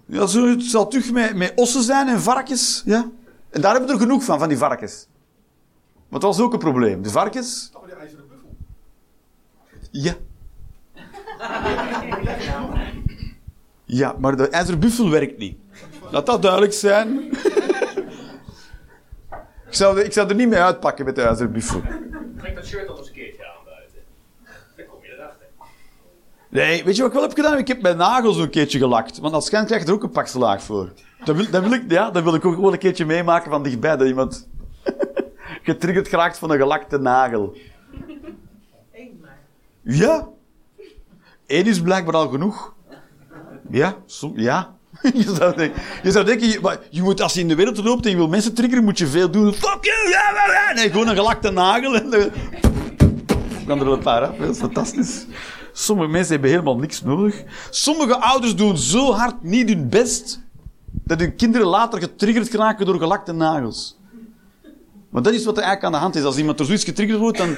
[0.07, 2.83] ja zo, het zal terug met, met ossen zijn en varkens.
[2.85, 3.11] Ja.
[3.51, 5.07] En daar hebben we er genoeg van, van die varkens.
[6.09, 7.03] Maar dat was ook een probleem.
[7.03, 7.71] De varkens...
[7.73, 8.57] Toch die ijzeren buffel.
[9.91, 10.15] Ja.
[13.85, 15.59] Ja, maar de ijzeren buffel werkt niet.
[16.11, 17.31] Laat dat duidelijk zijn.
[19.67, 21.83] ik, zou er, ik zou er niet mee uitpakken met de ijzeren buffel.
[22.39, 23.99] Trek dat shirt al eens een keertje aan buiten.
[24.77, 25.47] Dan kom je erachter.
[26.49, 27.59] Nee, weet je wat ik wel heb gedaan?
[27.59, 29.19] Ik heb mijn nagels een keertje gelakt.
[29.19, 30.93] Want als schijn krijg je er ook een pak slaag voor.
[31.25, 33.63] Dat wil, dat wil ik, ja, dat wil ik ook gewoon een keertje meemaken van
[33.63, 33.97] dichtbij.
[33.97, 34.49] Dat iemand
[35.69, 37.57] getriggerd geraakt van een gelakte nagel.
[38.93, 39.39] Eén maar.
[39.83, 40.29] Ja.
[41.47, 42.75] Eén is blijkbaar al genoeg.
[43.71, 44.77] Ja, som, ja.
[45.15, 46.49] Je zou denken, je, zou denken
[46.91, 49.07] je, moet, als je in de wereld loopt en je wil mensen triggeren, moet je
[49.07, 49.53] veel doen.
[49.53, 50.11] Fuck you!
[50.11, 50.75] Ja, ja, ja.
[50.75, 51.95] Nee, gewoon een gelakte nagel.
[51.95, 52.31] En dan
[53.67, 54.37] kan er wel een paar af.
[54.37, 55.27] Dat is fantastisch.
[55.73, 57.43] Sommige mensen hebben helemaal niks nodig.
[57.71, 60.41] Sommige ouders doen zo hard niet hun best,
[61.05, 63.98] dat hun kinderen later getriggerd geraken door gelakte nagels.
[65.09, 66.23] Maar dat is wat er eigenlijk aan de hand is.
[66.23, 67.57] Als iemand door zoiets getriggerd wordt, dan,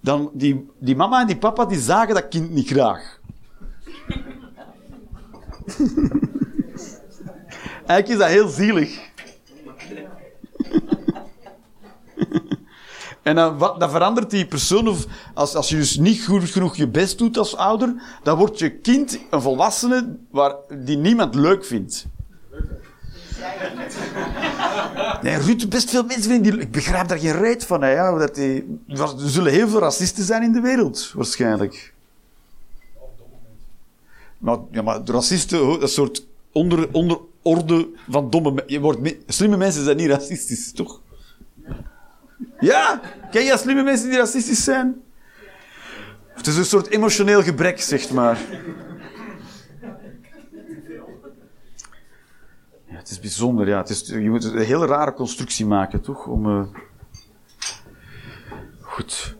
[0.00, 3.18] dan die, die mama en die papa die zagen dat kind niet graag.
[7.86, 8.98] Eigenlijk is dat heel zielig.
[13.22, 16.76] En dan, wat, dan verandert die persoon, of als, als je dus niet goed genoeg
[16.76, 21.64] je best doet als ouder, dan wordt je kind een volwassene waar, die niemand leuk
[21.64, 22.06] vindt.
[25.22, 26.60] Nee, Ruud, best veel mensen vinden die...
[26.60, 27.82] Ik begrijp daar geen reet van.
[27.82, 31.94] Hè, ja, dat die, er zullen heel veel racisten zijn in de wereld, waarschijnlijk.
[34.38, 38.72] Maar, ja, maar de racisten, oh, dat soort onder, onderorde van domme mensen.
[38.72, 41.00] Je wordt me- Slimme mensen zijn niet racistisch, toch?
[42.60, 43.00] Ja?
[43.30, 45.00] Ken je slimme mensen die racistisch zijn?
[46.28, 48.38] Het is een soort emotioneel gebrek, zeg maar.
[53.10, 53.78] Het is bijzonder, ja.
[53.78, 56.26] Het is, je moet een hele rare constructie maken, toch?
[56.26, 56.62] Om, eh,
[58.80, 59.36] Goed.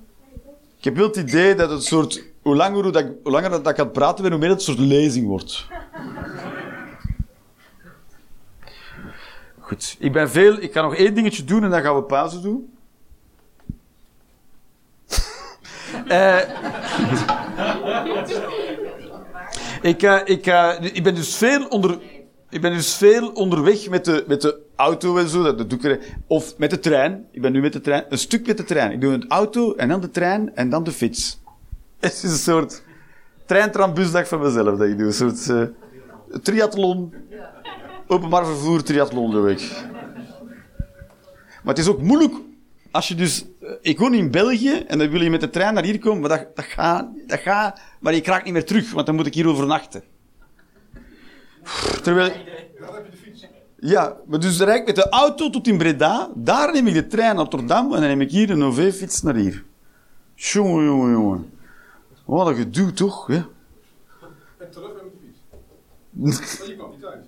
[0.78, 2.24] Ik heb wel het idee dat het soort...
[2.42, 4.64] Hoe langer, hoe dat, hoe langer dat ik het praten ben, hoe meer het een
[4.64, 5.66] soort lezing wordt.
[9.58, 9.96] Goed.
[9.98, 10.62] Ik ben veel...
[10.62, 12.72] Ik ga nog één dingetje doen en dan gaan we pauze doen.
[16.06, 16.38] Eh,
[19.82, 21.98] ik, eh, ik, eh, ik ben dus veel onder...
[22.50, 26.14] Ik ben dus veel onderweg met de, met de auto en zo, dat, doe ik
[26.26, 27.26] Of met de trein.
[27.32, 28.04] Ik ben nu met de trein.
[28.08, 28.92] Een stuk met de trein.
[28.92, 31.40] Ik doe een auto en dan de trein en dan de fiets.
[32.00, 32.82] Het is een soort
[33.46, 35.06] trein-tram-busdag van mezelf dat ik doe.
[35.06, 35.62] Een soort eh,
[36.42, 37.14] triathlon.
[38.06, 39.70] Openbaar vervoer triathlon doe ik.
[41.62, 42.34] Maar het is ook moeilijk
[42.90, 43.44] als je dus...
[43.60, 46.20] eh, Ik woon in België en dan wil je met de trein naar hier komen,
[46.20, 47.06] maar dat, dat gaat...
[47.26, 50.02] Dat gaat maar je kraakt niet meer terug, want dan moet ik hier overnachten.
[52.02, 52.32] Terwijl...
[52.32, 53.46] Ja, dan heb je de fiets.
[53.76, 56.30] Ja, maar dus rijd ik met de auto tot in Breda.
[56.34, 59.34] Daar neem ik de trein naar Rotterdam en dan neem ik hier een OV-fiets naar
[59.34, 59.64] hier.
[60.34, 61.52] Jongen, jongen, jongen.
[62.24, 63.32] Wat een gedoe, toch?
[63.32, 63.46] Ja.
[64.58, 65.38] En terug met de fiets.
[66.58, 67.24] Maar je kwam niet thuis.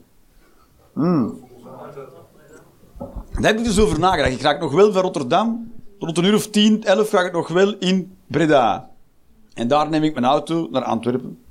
[3.32, 4.32] Daar heb ik dus over nagedacht.
[4.32, 5.72] Ik raak nog wel van Rotterdam.
[5.98, 8.90] Rond een uur of tien, elf ga ik nog wel in Breda.
[9.54, 11.41] En daar neem ik mijn auto naar Antwerpen.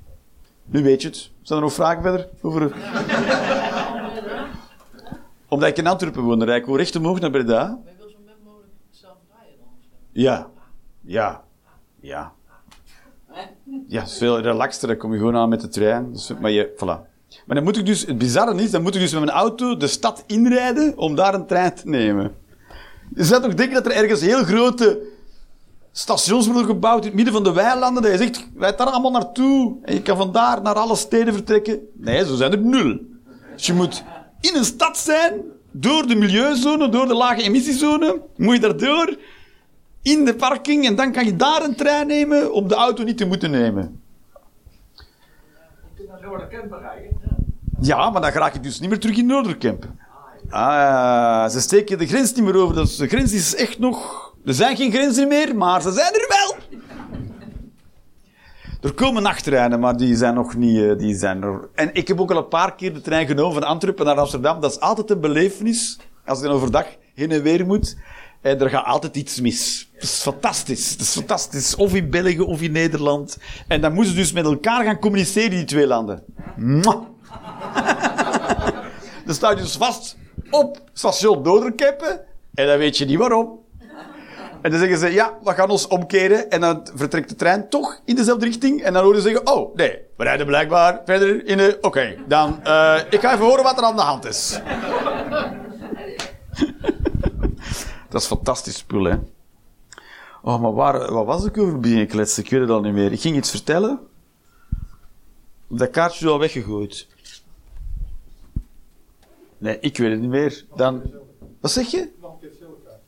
[0.64, 1.30] Nu weet je het.
[1.42, 2.72] Zijn er nog vragen verder over?
[5.48, 7.66] Omdat ik in Antwerpen woon, rijd ik recht omhoog naar Breda.
[7.66, 9.68] Maar je wil zo min mogelijk zelf rijden dan?
[10.12, 10.48] Ja.
[11.00, 11.42] Ja.
[12.00, 12.32] Ja.
[13.86, 14.88] Ja, het is veel relaxter.
[14.88, 16.12] Dan kom je gewoon aan met de trein.
[16.12, 17.10] Dus, maar je, voilà.
[17.46, 19.76] Maar dan moet ik dus, het bizarre is, dan moet ik dus met mijn auto
[19.76, 22.34] de stad inrijden om daar een trein te nemen.
[23.14, 25.00] Je zou toch denken dat er ergens heel grote
[25.92, 29.10] stations worden gebouwd in het midden van de weilanden, dat je zegt, rijd daar allemaal
[29.10, 31.78] naartoe en je kan vandaar naar alle steden vertrekken.
[31.94, 32.98] Nee, zo zijn er nul.
[33.54, 34.02] Dus je moet
[34.40, 39.16] in een stad zijn, door de milieuzone, door de lage emissiezone, moet je daardoor
[40.02, 43.16] in de parking en dan kan je daar een trein nemen om de auto niet
[43.16, 44.00] te moeten nemen.
[44.94, 45.02] Je
[45.96, 47.10] kunt naar Noorderkempen rijden.
[47.80, 49.86] Ja, maar dan raak ik dus niet meer terug in Noorderkemp.
[50.50, 52.74] Ah, ze steken de grens niet meer over.
[52.74, 54.21] Dus de grens is echt nog...
[54.44, 56.80] Er zijn geen grenzen meer, maar ze zijn er wel.
[58.80, 60.78] Er komen nachttreinen, maar die zijn nog niet...
[60.82, 61.68] eh, Die zijn er.
[61.74, 64.60] En ik heb ook al een paar keer de trein genomen van Antwerpen naar Amsterdam.
[64.60, 65.98] Dat is altijd een belevenis.
[66.26, 67.96] Als je dan overdag heen en weer moet.
[68.40, 69.90] En er gaat altijd iets mis.
[69.94, 70.90] Dat is fantastisch.
[70.96, 71.74] Dat is fantastisch.
[71.76, 73.38] Of in België of in Nederland.
[73.68, 76.22] En dan moeten ze dus met elkaar gaan communiceren, die twee landen.
[79.26, 80.16] Dan sta je dus vast
[80.50, 82.20] op station Noorderkeppen.
[82.54, 83.58] En dan weet je niet waarom.
[84.62, 86.50] En dan zeggen ze, ja, we gaan ons omkeren.
[86.50, 88.82] En dan vertrekt de trein toch in dezelfde richting.
[88.82, 91.78] En dan horen ze zeggen, oh, nee, we rijden blijkbaar verder in de...
[91.80, 94.60] Oké, dan, eh, ik ga even horen wat er aan de hand is.
[98.08, 99.06] Dat is fantastisch spul.
[100.42, 102.44] Oh, maar waar, wat was ik over beginnen kletsen?
[102.44, 103.12] Ik weet het al niet meer.
[103.12, 104.00] Ik ging iets vertellen.
[105.68, 107.06] Dat kaartje is al weggegooid.
[109.58, 110.64] Nee, ik weet het niet meer.
[110.74, 111.02] Dan...
[111.60, 112.08] Wat zeg je?
[112.20, 113.00] Nog een keer Silverkaart.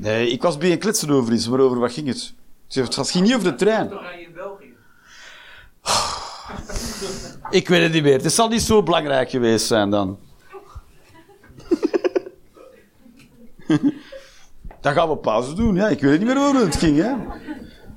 [0.00, 2.34] Nee, ik was bij een kletsen over iets, maar over wat ging het?
[2.68, 3.88] Het ging niet over de trein.
[3.88, 4.74] Dan rij je in België.
[7.58, 8.22] Ik weet het niet meer.
[8.22, 10.18] Het zal niet zo belangrijk geweest zijn dan.
[14.80, 15.74] dan gaan we pauze doen.
[15.74, 16.96] Ja, ik weet niet meer waarover het ging.
[16.96, 17.12] Hè.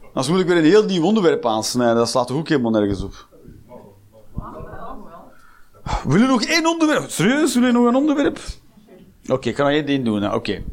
[0.04, 1.96] Anders moet ik weer een heel nieuw onderwerp aansnijden.
[1.96, 3.28] Dat slaat toch ook helemaal nergens op.
[6.04, 7.10] Wil je nog één onderwerp?
[7.10, 7.54] Serieus?
[7.54, 8.40] Wil je nog een onderwerp?
[9.28, 10.34] Oké, ik kan nog één ding doen.
[10.34, 10.64] Oké.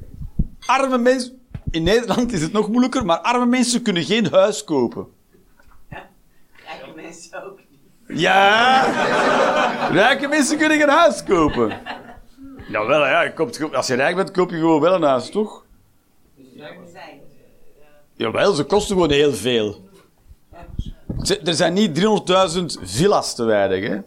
[0.66, 1.38] Arme mensen...
[1.70, 5.06] In Nederland is het nog moeilijker, maar arme mensen kunnen geen huis kopen.
[5.88, 8.20] Rijke mensen ook niet.
[8.20, 8.84] Ja!
[9.92, 11.78] Rijke mensen kunnen geen huis kopen.
[12.68, 13.22] Jawel, ja.
[13.22, 15.64] je koopt- Als je rijk bent, koop je gewoon wel een huis, toch?
[16.92, 17.20] Zijn.
[18.16, 19.88] Jawel, ze kosten gewoon heel veel.
[21.44, 22.04] Er zijn niet 300.000
[22.82, 23.94] villa's te weinig, hè?
[23.96, 24.04] Maar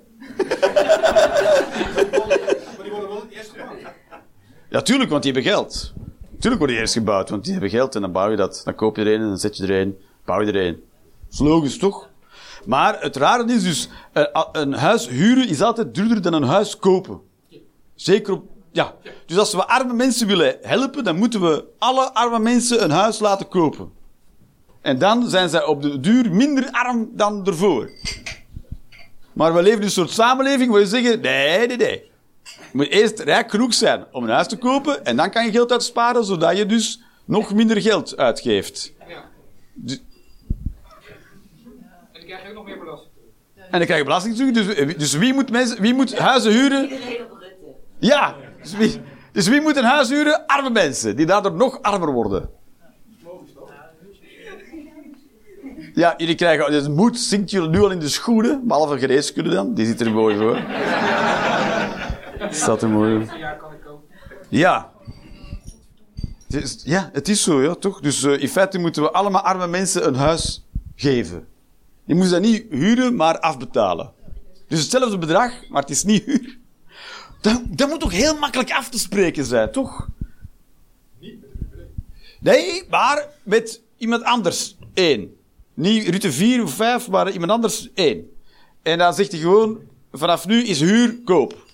[2.83, 3.95] die worden wel het eerste gemaakt.
[4.69, 5.93] Ja, tuurlijk, want die hebben geld.
[6.43, 8.61] Tuurlijk worden die eerst gebouwd, want die hebben geld en dan bouw je dat.
[8.65, 10.73] Dan koop je er een en dan zet je er een, bouw je er een.
[10.73, 12.09] Dat is logisch, toch?
[12.65, 16.77] Maar het rare is dus, eh, een huis huren is altijd duurder dan een huis
[16.77, 17.21] kopen.
[17.95, 18.95] Zeker op, ja.
[19.25, 23.19] Dus als we arme mensen willen helpen, dan moeten we alle arme mensen een huis
[23.19, 23.91] laten kopen.
[24.81, 27.89] En dan zijn zij op de duur minder arm dan ervoor.
[29.33, 32.11] Maar we leven in een soort samenleving waar we zeggen, nee, nee, nee.
[32.43, 35.51] Je moet eerst rijk genoeg zijn om een huis te kopen en dan kan je
[35.51, 38.93] geld uitsparen, zodat je dus nog minder geld uitgeeft.
[39.07, 39.23] Ja.
[39.73, 40.01] Dus-
[42.11, 43.11] En dan krijg je ook nog meer belasting.
[43.55, 44.51] En dan krijg je belasting terug.
[44.51, 46.83] Dus, dus wie, moet mensen, wie moet huizen huren?
[46.83, 47.55] Iedereen op Rutte.
[47.99, 48.35] Ja.
[48.61, 49.01] Dus wie,
[49.31, 50.45] dus wie moet een huis huren?
[50.45, 52.49] Arme mensen, die daardoor nog armer worden.
[55.95, 56.71] Ja, jullie krijgen...
[56.71, 58.67] Dus moed zinkt jullie nu al in de schoenen.
[58.67, 59.73] Behalve geneeskunde dan.
[59.73, 60.55] Die zit er mooi voor.
[62.49, 63.29] Staat er mooi.
[64.49, 64.91] Ja.
[66.83, 67.99] Ja, het is zo, ja, toch?
[67.99, 71.47] Dus eh, in feite moeten we allemaal arme mensen een huis geven.
[72.03, 74.11] Je moet dat niet huren, maar afbetalen.
[74.67, 76.57] Dus hetzelfde bedrag, maar het is niet huur.
[77.41, 80.07] Dat, dat moet toch heel makkelijk af te spreken zijn, toch?
[82.39, 85.35] Nee, maar met iemand anders één.
[85.73, 88.31] Niet Rutte 4 of 5, maar iemand anders één.
[88.81, 89.79] En dan zegt hij gewoon,
[90.11, 91.65] vanaf nu is huur koop.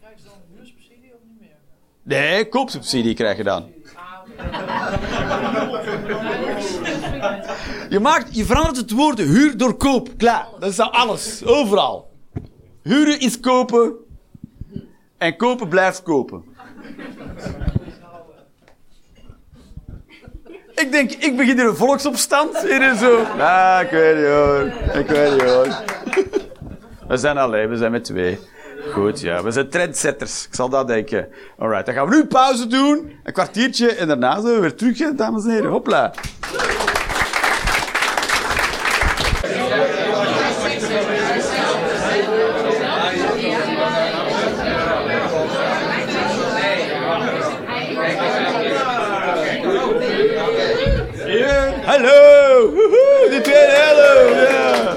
[0.00, 1.56] Krijg je dan een huursubsidie of niet meer?
[2.02, 3.70] Nee, koopsubsidie krijg je dan.
[7.88, 10.08] Je, maakt, je verandert het woord huur door koop.
[10.16, 10.46] Klaar.
[10.58, 11.44] Dat is dan alles.
[11.44, 12.10] Overal.
[12.82, 13.94] Huren is kopen.
[15.18, 16.44] En kopen blijft kopen.
[20.74, 22.60] Ik denk, ik begin hier een volksopstand.
[22.62, 23.22] Hier en zo.
[23.38, 24.72] Ah, ik weet niet hoor.
[25.00, 25.82] Ik weet niet hoor.
[27.08, 28.38] We zijn alleen, we zijn met twee.
[28.90, 29.42] Goed, ja.
[29.42, 30.46] We zijn trendsetters.
[30.46, 31.28] Ik zal dat denken.
[31.58, 33.12] Alright, dan gaan we nu pauze doen.
[33.22, 35.70] Een kwartiertje en daarna zijn we weer terug, dames en heren.
[35.70, 36.12] Hopla.
[51.26, 52.70] Ja, hallo!
[52.70, 54.34] Woehoe, de tweede hallo!
[54.34, 54.94] Ja.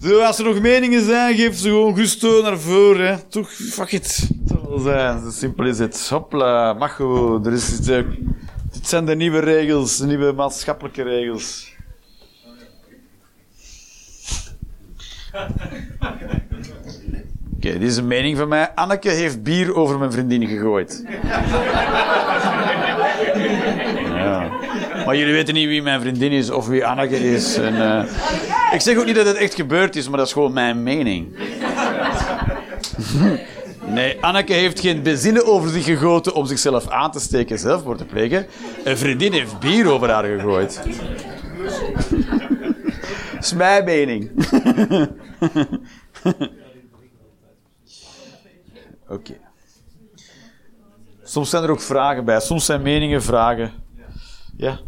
[0.00, 3.08] Zo, als er nog meningen zijn, geef ze gewoon gusto naar voren.
[3.08, 3.18] Hè.
[3.22, 4.28] Toch, fuck it.
[4.68, 5.22] Wil zijn.
[5.22, 6.08] Zo simpel is het.
[6.08, 7.46] Hopla, gewoon.
[7.46, 8.02] Er is, dit, eh,
[8.72, 11.76] dit zijn de nieuwe regels, de nieuwe maatschappelijke regels.
[17.56, 18.74] Oké, dit is een mening van mij.
[18.74, 21.04] Anneke heeft bier over mijn vriendin gegooid.
[24.04, 24.50] Ja.
[25.06, 27.56] Maar jullie weten niet wie mijn vriendin is of wie Anneke is.
[27.56, 28.04] En, eh,
[28.72, 31.36] ik zeg ook niet dat het echt gebeurd is, maar dat is gewoon mijn mening.
[33.86, 38.04] Nee, Anneke heeft geen benzine over zich gegoten om zichzelf aan te steken zelfmoord te
[38.04, 38.46] plegen.
[38.84, 40.80] Een vriendin heeft bier over haar gegooid.
[43.34, 44.28] Dat is mijn mening.
[49.08, 49.36] Oké.
[51.22, 52.40] Soms zijn er ook vragen bij.
[52.40, 53.72] Soms zijn meningen vragen.
[54.56, 54.78] Ja.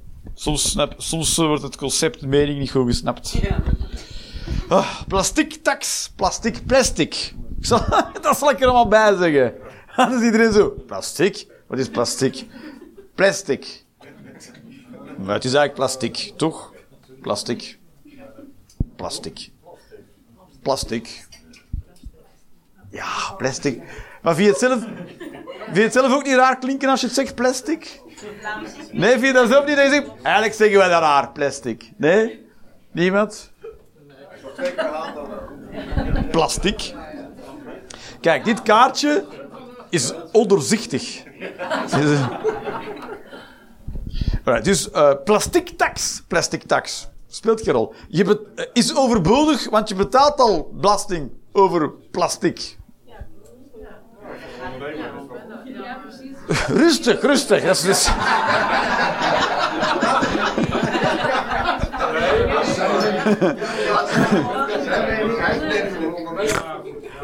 [0.41, 3.35] Soms, snap, soms eh, wordt het concept mening niet goed gesnapt.
[4.69, 6.11] Ah, plastic tax.
[6.17, 7.15] Plastic plastic.
[7.59, 7.81] Ik zal,
[8.23, 9.55] dat zal ik er allemaal bij zeggen.
[9.97, 10.71] Dan is iedereen zo.
[10.87, 11.47] Plastic?
[11.67, 12.47] Wat is plastic?
[13.15, 13.85] Plastic.
[15.19, 16.73] Maar het is eigenlijk plastic, toch?
[17.21, 17.79] Plastic.
[18.97, 19.51] Plastic.
[20.63, 21.27] Plastic.
[22.91, 23.83] Ja, plastic.
[24.23, 24.81] Maar vind je het zelf,
[25.65, 28.01] vind je het zelf ook niet raar klinken als je het zegt plastic?
[28.93, 29.77] Nee, vind je dat zelf niet.
[29.77, 31.91] Eigenlijk zeggen wij dat raar, plastic.
[31.97, 32.47] Nee?
[32.93, 33.53] Niemand?
[36.31, 36.95] Plastic.
[38.21, 39.25] Kijk, dit kaartje
[39.91, 41.23] is ondoorzichtig.
[44.63, 46.23] Dus eh plastic tax.
[46.29, 47.09] Plastic tax.
[47.29, 47.95] Speelt geen rol.
[48.11, 52.79] Eh, is overbodig, want je betaalt al belasting over plastic.
[56.69, 57.63] Rustig, rustig.
[57.63, 58.11] Dat is dus...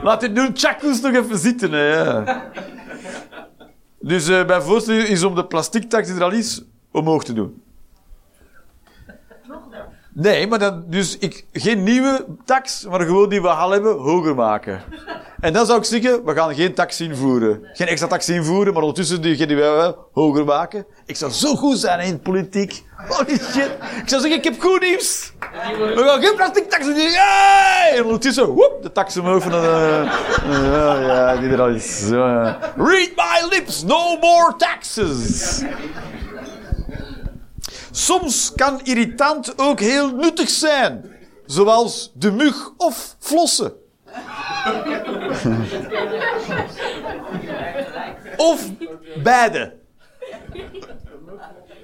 [0.02, 1.70] Laat nu Chakoes nog even zitten.
[4.00, 7.32] Dus eh mijn voorstel is om de plastic tax die er al is, omhoog te
[7.32, 7.62] doen.
[10.18, 14.34] Nee, maar dan, dus ik, geen nieuwe tax, maar gewoon die we al hebben, hoger
[14.34, 14.82] maken.
[15.40, 17.60] En dan zou ik zeggen, we gaan geen tax invoeren.
[17.72, 20.86] Geen extra tax invoeren, maar ondertussen die, die we hebben, hoger maken.
[21.06, 22.84] Ik zou zo goed zijn in politiek.
[23.08, 23.70] Holy shit.
[24.02, 25.32] Ik zou zeggen, ik heb goed nieuws.
[25.94, 26.96] We gaan geen plastic tax doen.
[26.96, 27.96] Yay!
[27.96, 29.56] En ondertussen, de tax omhoog van de...
[29.56, 32.08] eh, ja, ja, die er al is.
[32.08, 32.58] Ja.
[32.76, 35.62] Read my lips, no more taxes.
[37.96, 41.04] Soms kan irritant ook heel nuttig zijn.
[41.46, 43.72] Zoals de mug of flossen.
[48.36, 48.70] of
[49.22, 49.76] beide.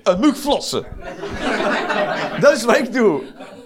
[0.02, 0.86] Een mug flossen.
[2.40, 3.22] Dat is wat ik doe.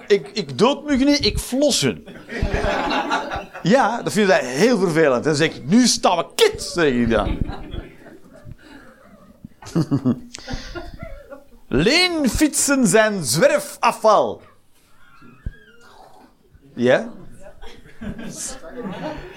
[0.07, 2.05] Ik, ik dood muggen niet, ik flossen.
[3.63, 5.25] Ja, dat vinden zij heel vervelend.
[5.25, 7.39] Dan zeg ik, nu staan we kit, zeg ik dan.
[11.69, 14.43] Leenfietsen zijn zwerfafval.
[16.75, 17.09] Ja?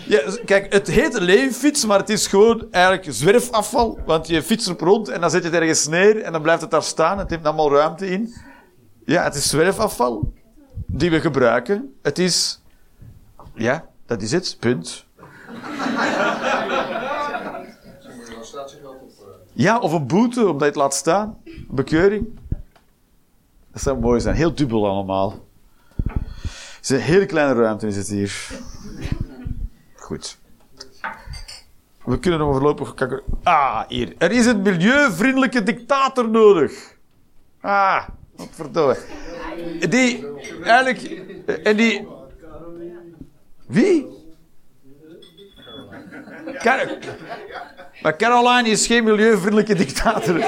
[0.07, 3.99] Ja, kijk, het heet leenfiets, maar het is gewoon eigenlijk zwerfafval.
[4.05, 6.61] Want je fietst erop rond en dan zet je het ergens neer en dan blijft
[6.61, 7.17] het daar staan.
[7.19, 8.33] Het neemt allemaal ruimte in.
[9.05, 10.33] Ja, het is zwerfafval
[10.85, 11.95] die we gebruiken.
[12.01, 12.61] Het is...
[13.53, 14.57] Ja, dat is het.
[14.59, 15.05] Punt.
[18.33, 19.09] Dan staat zijn geld op.
[19.19, 19.48] eh.
[19.59, 21.37] Ja, of een boete, omdat je het laat staan.
[21.67, 22.39] Bekeuring.
[23.71, 24.35] Dat zou mooi zijn.
[24.35, 25.47] Heel dubbel allemaal.
[26.05, 28.49] Het is een hele kleine ruimte is het hier.
[29.95, 30.37] Goed.
[32.05, 32.93] We kunnen nog voorlopig...
[33.43, 34.15] Ah, hier.
[34.17, 36.97] Er is een milieuvriendelijke dictator nodig.
[37.61, 38.97] Ah, wat verdomme.
[39.89, 40.25] Die,
[40.63, 41.01] eigenlijk...
[41.63, 42.07] En die...
[43.67, 44.07] Wie?
[46.57, 46.97] Kar-
[48.01, 50.39] maar Caroline is geen milieuvriendelijke dictator.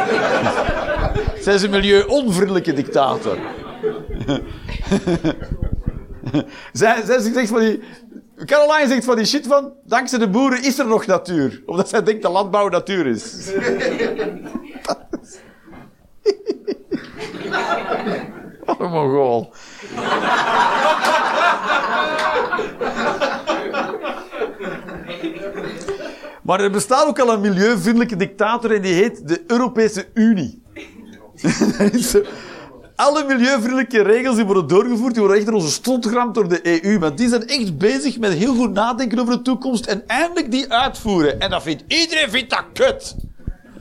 [1.41, 3.38] Zij is een milieu-onvriendelijke dictator.
[6.74, 7.82] zij, zij zegt van die...
[8.45, 9.74] Caroline zegt van die shit van...
[9.84, 11.62] Dankzij de boeren is er nog natuur.
[11.66, 13.52] Omdat zij denkt dat landbouw natuur is.
[18.66, 19.54] Wat een mongool.
[26.52, 30.62] Maar er bestaat ook al een milieuvriendelijke dictator en die heet de Europese Unie.
[32.12, 32.22] Zo.
[32.95, 36.99] Alle milieuvriendelijke regels die worden doorgevoerd, die worden echt onze strot geramd door de EU.
[36.99, 40.74] Maar die zijn echt bezig met heel goed nadenken over de toekomst en eindelijk die
[40.74, 41.39] uitvoeren.
[41.39, 43.16] En dat vindt iedereen vindt dat kut.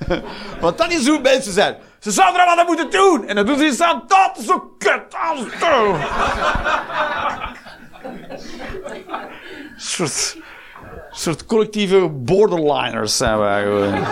[0.61, 1.77] Want dat is hoe mensen zijn.
[1.99, 3.27] Ze zouden er wat aan moeten doen.
[3.27, 5.41] En dan doen ze iets aan dat zo kut als
[11.11, 14.05] soort, soort collectieve borderliners zijn wij gewoon.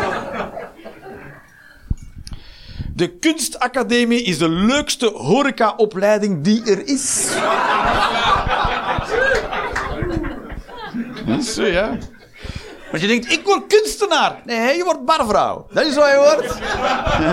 [2.94, 7.28] De kunstacademie is de leukste horecaopleiding die er is.
[11.26, 11.98] Dat is zo, ja.
[12.90, 14.40] Want je denkt, ik word kunstenaar.
[14.44, 15.66] Nee, je wordt barvrouw.
[15.72, 16.58] Dat is wat je wordt.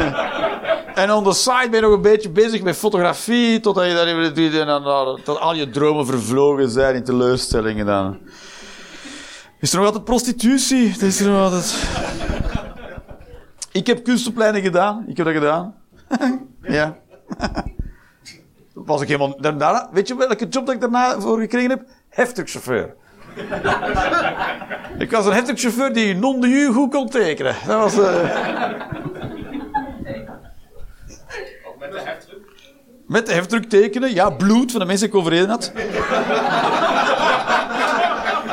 [1.02, 5.26] en on the side ben je nog een beetje bezig met fotografie, totdat je dat
[5.26, 8.20] tot al je dromen vervlogen zijn in teleurstellingen dan.
[9.66, 10.92] Is er nog altijd prostitutie?
[10.92, 11.88] Dat is er nog altijd...
[13.72, 15.06] Ik heb kunstopleiding gedaan.
[15.08, 15.76] Ik heb dat gedaan.
[16.62, 16.98] ja.
[18.74, 19.42] Was ik helemaal...
[19.42, 21.84] Daarna, weet je welke job dat ik daarna voor gekregen heb?
[22.10, 22.96] Heftigchauffeur.
[24.98, 27.56] ik was een heftigchauffeur die non de goed kon tekenen.
[27.68, 27.98] Dat was...
[31.68, 32.42] Ook met de heftruck.
[33.08, 34.14] met de heftruck tekenen.
[34.14, 35.72] Ja, bloed van de mensen die ik overreden had.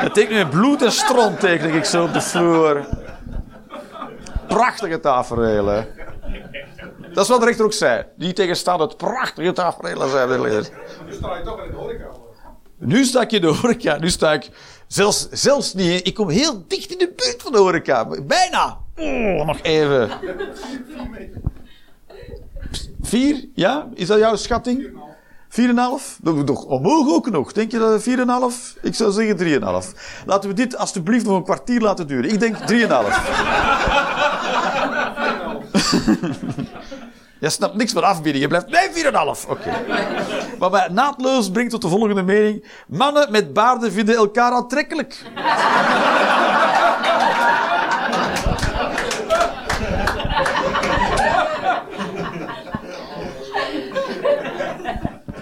[0.03, 2.85] Het tekenen met bloed en stront teken ik zo op de vloer.
[4.47, 5.87] Prachtige tafereelen.
[7.13, 8.05] Dat is wat de rechter ook zei.
[8.15, 10.63] Die tegenstaan het prachtige tafereelen, zei de.
[11.05, 12.05] Nu sta je toch in de horeca.
[12.77, 13.97] Nu sta ik in de horeca.
[13.97, 14.49] Nu sta ik
[14.87, 16.07] zelfs, zelfs niet.
[16.07, 18.07] Ik kom heel dicht in de buurt van de horeca.
[18.23, 18.77] Bijna.
[18.95, 20.11] Oh, nog even.
[23.01, 23.45] Vier?
[23.53, 23.87] Ja?
[23.93, 25.01] Is dat jouw schatting?
[25.59, 25.63] 4,5?
[26.21, 27.51] Dat moet toch omhoog ook nog.
[27.51, 28.09] Denk je dat 4,5?
[28.81, 29.45] Ik zou zeggen 3,5.
[30.25, 32.31] Laten we dit alsjeblieft nog een kwartier laten duren.
[32.31, 32.63] Ik denk 3,5.
[37.43, 38.43] Je snapt niks van afbieding.
[38.43, 38.67] Je blijft...
[38.67, 39.11] Nee, 4,5.
[39.49, 39.71] Oké.
[40.57, 42.65] Wat mij naadloos brengt tot de volgende mening.
[42.87, 45.21] Mannen met baarden vinden elkaar aantrekkelijk.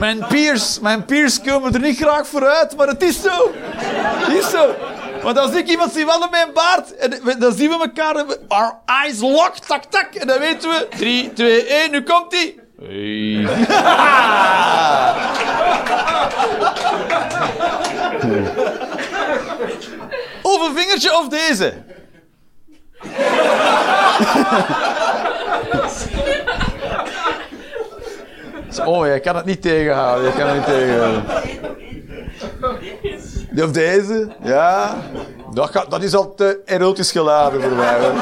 [0.01, 3.51] Mijn peers, mijn peers komen er niet graag vooruit, maar het is zo.
[4.29, 4.75] Is zo.
[5.21, 9.19] Want als ik iemand zie met een baard, en dan zien we elkaar, our eyes
[9.19, 12.55] locked, tak tak, en dan weten we, 3, 2, 1, nu komt hij.
[12.79, 13.47] Hey.
[20.41, 21.73] Of een vingertje of deze.
[28.79, 30.31] Oh, je kan het niet tegenhouden.
[30.31, 31.23] Je kan het niet tegenhouden.
[33.63, 34.97] Of deze, ja.
[35.53, 37.99] Dat, gaat, dat is al te erotisch geladen voor mij.
[37.99, 38.13] Hoor.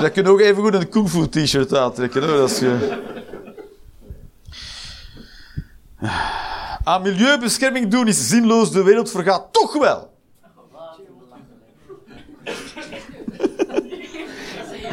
[0.00, 2.28] Dat kun je ook even goed een kung fu t-shirt aantrekken.
[2.28, 2.44] Hoor.
[2.44, 2.96] Is ge...
[6.84, 10.16] Aan milieubescherming doen is zinloos, de wereld vergaat toch wel.
[12.44, 12.54] Een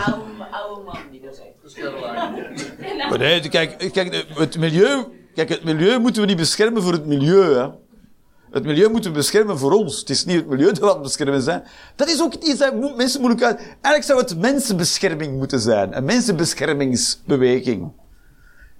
[0.01, 1.49] oude, oude man die dat zegt.
[3.17, 5.03] Nee, kijk, kijk, het milieu,
[5.35, 7.53] kijk, het milieu moeten we niet beschermen voor het milieu.
[7.53, 7.67] Hè.
[8.51, 9.99] Het milieu moeten we beschermen voor ons.
[9.99, 11.63] Het is niet het milieu dat we aan het beschermen zijn.
[11.95, 13.57] Dat is ook iets dat mensen moeilijk uit...
[13.57, 15.97] Eigenlijk zou het mensenbescherming moeten zijn.
[15.97, 17.91] Een mensenbeschermingsbeweging.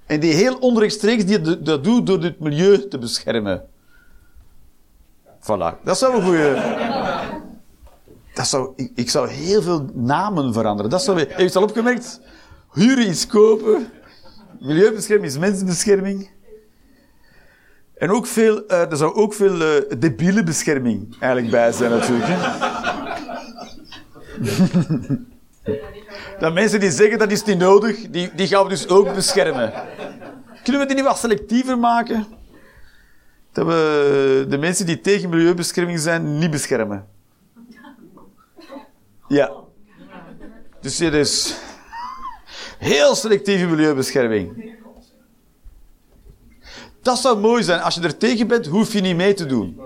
[0.06, 3.64] En die heel onrechtstreeks die dat- doet door het milieu te beschermen.
[5.40, 5.84] Voilà.
[5.84, 6.74] Dat zou een goede...
[8.34, 10.92] Dat zou, ik, ik zou heel veel namen veranderen.
[10.92, 12.20] Dat zou, het al opgemerkt?
[12.74, 13.88] Huren is kopen.
[14.60, 16.30] Milieubescherming is mensenbescherming.
[17.98, 22.30] En ook veel, eh, er zou ook veel eh debiele bescherming eigenlijk bij zijn natuurlijk.
[26.40, 29.74] Dat mensen die zeggen dat is niet nodig, die, die gaan we dus ook beschermen.
[30.64, 32.26] Kunnen we die niet wat selectiever maken?
[33.52, 37.08] Dat we de mensen die tegen milieubescherming zijn, niet beschermen.
[39.28, 39.52] Ja.
[40.82, 41.56] Dus dit is
[42.86, 44.74] heel selectieve milieubescherming.
[47.02, 47.82] Dat zou mooi zijn.
[47.82, 49.80] Als je er tegen bent, hoef je niet mee te doen.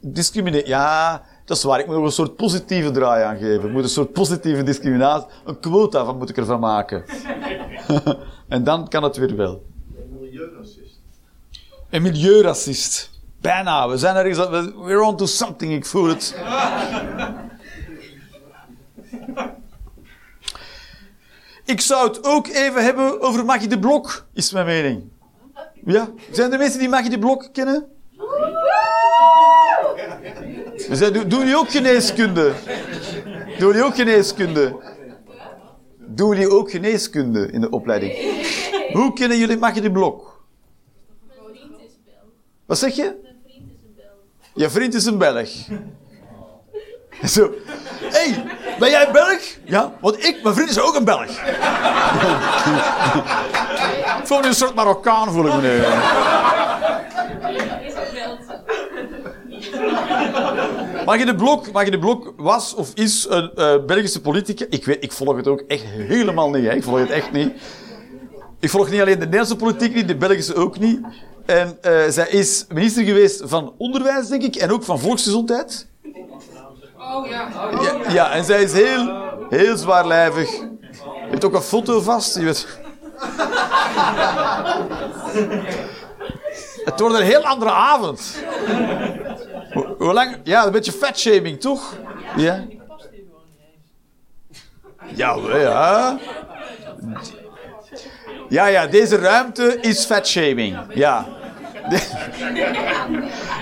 [0.00, 0.68] Discrimineren.
[0.68, 1.80] Ja, dat is waar.
[1.80, 3.66] Ik moet er een soort positieve draai aan geven.
[3.66, 5.28] Ik moet een soort positieve discriminatie.
[5.44, 7.04] Een quota van moet ik ervan maken.
[8.48, 9.64] en dan kan het weer wel.
[10.20, 11.00] Milieuracist.
[11.90, 13.10] Een milieuracist.
[13.40, 13.88] Bijna.
[13.88, 14.38] We zijn ergens...
[14.76, 15.72] We're on to something.
[15.72, 16.36] Ik voel het.
[21.68, 25.02] Ik zou het ook even hebben over Maggie de Blok, is mijn mening.
[25.84, 26.08] Ja?
[26.30, 27.88] Zijn er mensen die Maggie de Blok kennen?
[30.90, 32.52] Zijn, doen jullie ook geneeskunde?
[33.58, 34.76] Doen jullie ook geneeskunde?
[35.98, 38.12] Doen jullie ook geneeskunde in de opleiding?
[38.92, 40.44] Hoe kennen jullie Maggie de Blok?
[42.66, 43.14] Wat zeg je?
[44.54, 45.50] Je vriend is een Belg.
[47.34, 47.50] Zo.
[48.00, 48.44] Hé, hey,
[48.78, 49.40] ben jij Belg?
[49.64, 51.30] Ja, want ik, mijn vriend is ook een Belg.
[54.20, 55.80] ik voel me een soort Marokkaan, voel ik me nu.
[61.04, 64.64] Mag je de Blok, mag je de Blok was of is een eh, Belgische politica?
[64.70, 66.64] Ik, weet, ik volg het ook echt helemaal niet.
[66.64, 66.74] Hè.
[66.74, 67.52] Ik volg het echt niet.
[68.60, 71.00] Ik volg niet alleen de Nederlandse politiek niet, de Belgische ook niet.
[71.46, 75.86] En eh, zij is minister geweest van Onderwijs, denk ik, en ook van Volksgezondheid.
[77.08, 77.48] Oh ja.
[77.80, 80.50] Ja, ja, en zij is heel, heel zwaarlijvig.
[80.50, 82.34] Je hebt ook een foto vast.
[82.34, 82.66] Je weet.
[86.84, 88.42] Het wordt een heel andere avond.
[89.72, 90.36] Hoe, hoe lang?
[90.44, 91.94] Ja, een beetje fatshaming, toch?
[92.36, 92.66] Ja.
[95.14, 96.18] Ja, ja.
[98.48, 100.78] Ja, ja, deze ruimte is fatshaming.
[100.94, 101.26] Ja.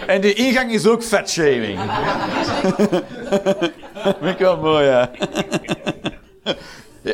[0.06, 1.78] En de ingang is ook fatshaming.
[4.20, 5.10] Vind ik wel mooi, ja.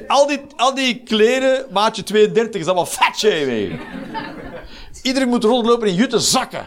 [0.06, 3.80] Al die, al die kleren, maatje 32, is allemaal fatshaming.
[5.02, 6.66] Iedereen moet rondlopen in jute zakken.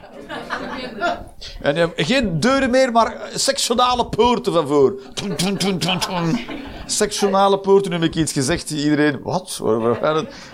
[1.61, 4.99] En geen deuren meer, maar sectionale poorten van voor.
[6.85, 8.71] Sectionale poorten, heb ik iets gezegd.
[8.71, 9.59] Iedereen, wat?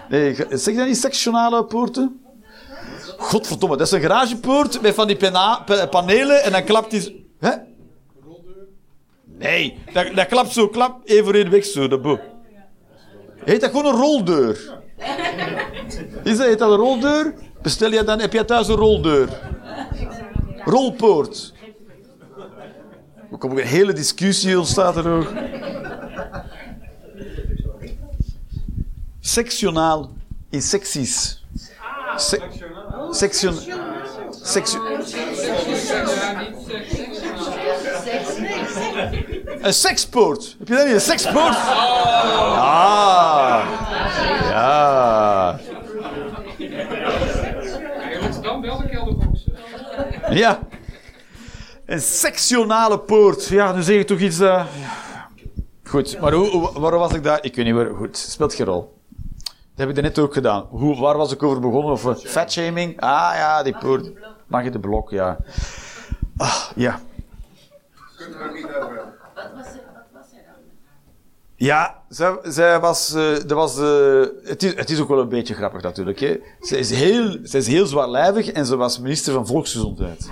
[0.10, 2.21] Nee, zeg dat niet sectionale poorten?
[3.22, 5.18] Godverdomme, dat is een garagepoort met van die
[5.90, 7.30] panelen en dan klapt die...
[7.40, 7.52] Hè?
[9.26, 11.88] Nee, dat, dat klapt zo, klap, één voor weg zo.
[11.88, 12.20] Dat
[13.44, 14.80] Heet dat gewoon een roldeur?
[16.24, 17.34] Is dat, heet dat een roldeur?
[17.62, 19.30] Bestel je dan, heb je thuis een roldeur?
[20.66, 21.54] Rolpoort.
[23.32, 25.34] Er komt ook een hele discussie ontstaat er ook.
[29.20, 30.12] Sectionaal
[30.50, 31.46] in secties.
[32.16, 32.71] Se
[33.12, 33.56] section...
[34.44, 34.82] Section...
[39.62, 40.56] Een sekspoort.
[40.60, 40.94] Heb je dat niet?
[40.94, 41.56] Een sekspoort?
[42.56, 43.64] Ah.
[44.50, 45.60] Ja.
[46.58, 49.38] Je dan.
[50.30, 50.60] Ja.
[51.86, 53.46] Een sectionale poort.
[53.48, 54.40] Ja, nu zeg ik toch iets...
[54.40, 54.66] eh,
[55.84, 57.40] Goed, maar hoe, waar was ik daar?
[57.42, 57.90] Ik weet niet waar.
[57.96, 59.01] Goed, speelt geen rol.
[59.76, 60.66] Dat heb ik net ook gedaan.
[60.70, 61.92] Hoe, waar was ik over begonnen?
[61.92, 63.02] Of uh, fatshaming?
[63.02, 64.12] Ah ja, die poort.
[64.48, 65.38] Mag je de blok, ja.
[66.38, 67.00] Ah, ja.
[68.18, 69.14] Kunnen we niet over hebben.
[69.36, 70.42] Wat was wat was dan?
[71.56, 75.30] Ja, zij, zij was, eh, dat was eh, het, is, het is ook wel een
[75.30, 76.20] beetje grappig natuurlijk.
[76.20, 76.40] Hè.
[76.62, 80.30] Ze, is heel, ze is heel zwaarlijvig en ze was minister van Volksgezondheid.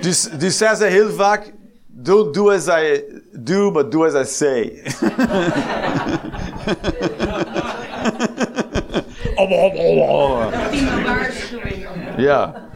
[0.00, 1.52] Dus, dus zij zei heel vaak:
[1.86, 3.02] Don't do as I
[3.42, 4.80] do, but do as I say.
[12.16, 12.68] Ja.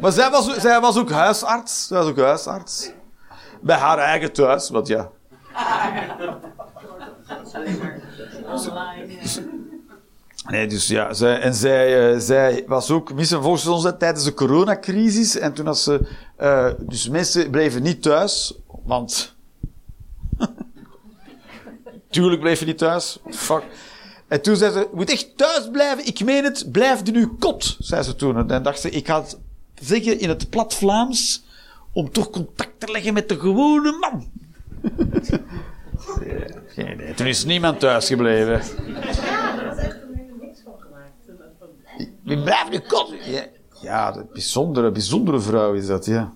[0.00, 1.86] Maar zij was, zij was ook huisarts.
[1.86, 2.90] Zij was ook huisarts.
[3.60, 5.10] Bij haar eigen thuis, want ja.
[10.46, 14.34] Nee, dus ja, zij, en zij, eh, zij was ook minister van Volksgezondheid tijdens de
[14.34, 15.38] coronacrisis.
[15.38, 19.31] En toen had ze, eh, dus mensen bleven niet thuis, want...
[22.12, 23.18] Tuurlijk bleef je niet thuis.
[23.30, 23.62] Fuck.
[24.28, 26.06] En toen zei ze, je moet echt thuis blijven.
[26.06, 28.36] Ik meen het, blijf in uw kot, zei ze toen.
[28.36, 29.38] En dan dacht ze, ik ga het
[29.74, 31.44] zeggen in het plat Vlaams,
[31.92, 34.30] om toch contact te leggen met de gewone man.
[36.74, 37.14] Geen idee.
[37.14, 38.62] Toen is niemand thuis gebleven.
[42.22, 43.14] Je blijft nu kot.
[43.24, 43.46] Ja,
[43.80, 46.32] ja een bijzondere, bijzondere vrouw is dat, ja.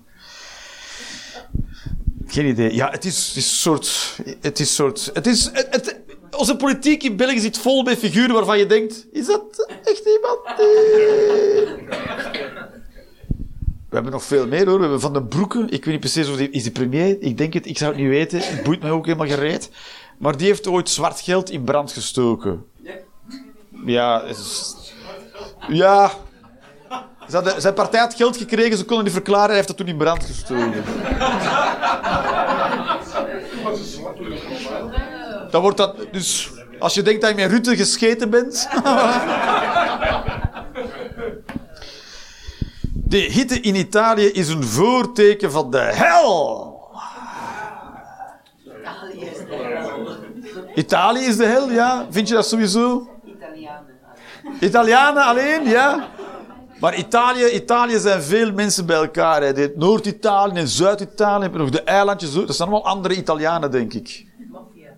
[2.27, 2.73] Geen idee.
[2.75, 4.17] Ja, het is, het is een soort...
[4.41, 5.09] Het is soort...
[5.13, 5.49] Het is...
[5.53, 5.95] Het, het-
[6.37, 9.05] onze politiek in België zit vol met figuren waarvan je denkt...
[9.11, 10.39] Is dat echt iemand?
[10.57, 11.85] die-
[13.89, 14.75] We hebben nog veel meer hoor.
[14.75, 15.59] We hebben Van den Broeke.
[15.59, 16.49] Ik weet niet precies of die...
[16.49, 17.17] Is die premier?
[17.21, 17.65] Ik denk het.
[17.65, 18.39] Ik zou het niet weten.
[18.41, 19.69] Het boeit mij ook helemaal gereed.
[20.17, 22.65] Maar die heeft ooit zwart geld in brand gestoken.
[23.85, 24.75] Ja, is-
[25.67, 26.11] ja.
[27.29, 29.87] Ze hadden, zijn partij had geld gekregen, ze konden niet verklaren, hij heeft dat toen
[29.87, 30.83] in brand gestoken.
[35.51, 38.67] Dan wordt dat, dus als je denkt dat je met Rutte gescheten bent.
[43.09, 46.75] De hitte in Italië is een voorteken van de hel.
[50.75, 52.05] Italië is de hel, ja.
[52.09, 53.07] Vind je dat sowieso?
[53.25, 53.95] Italianen.
[54.59, 56.07] Italianen alleen, ja.
[56.79, 59.53] Maar Italië, Italië zijn veel mensen bij elkaar.
[59.75, 62.33] Noord-Italië en Zuid-Italië heb je nog de eilandjes.
[62.33, 64.25] Dat zijn allemaal andere Italianen, denk ik.
[64.51, 64.89] Maffia.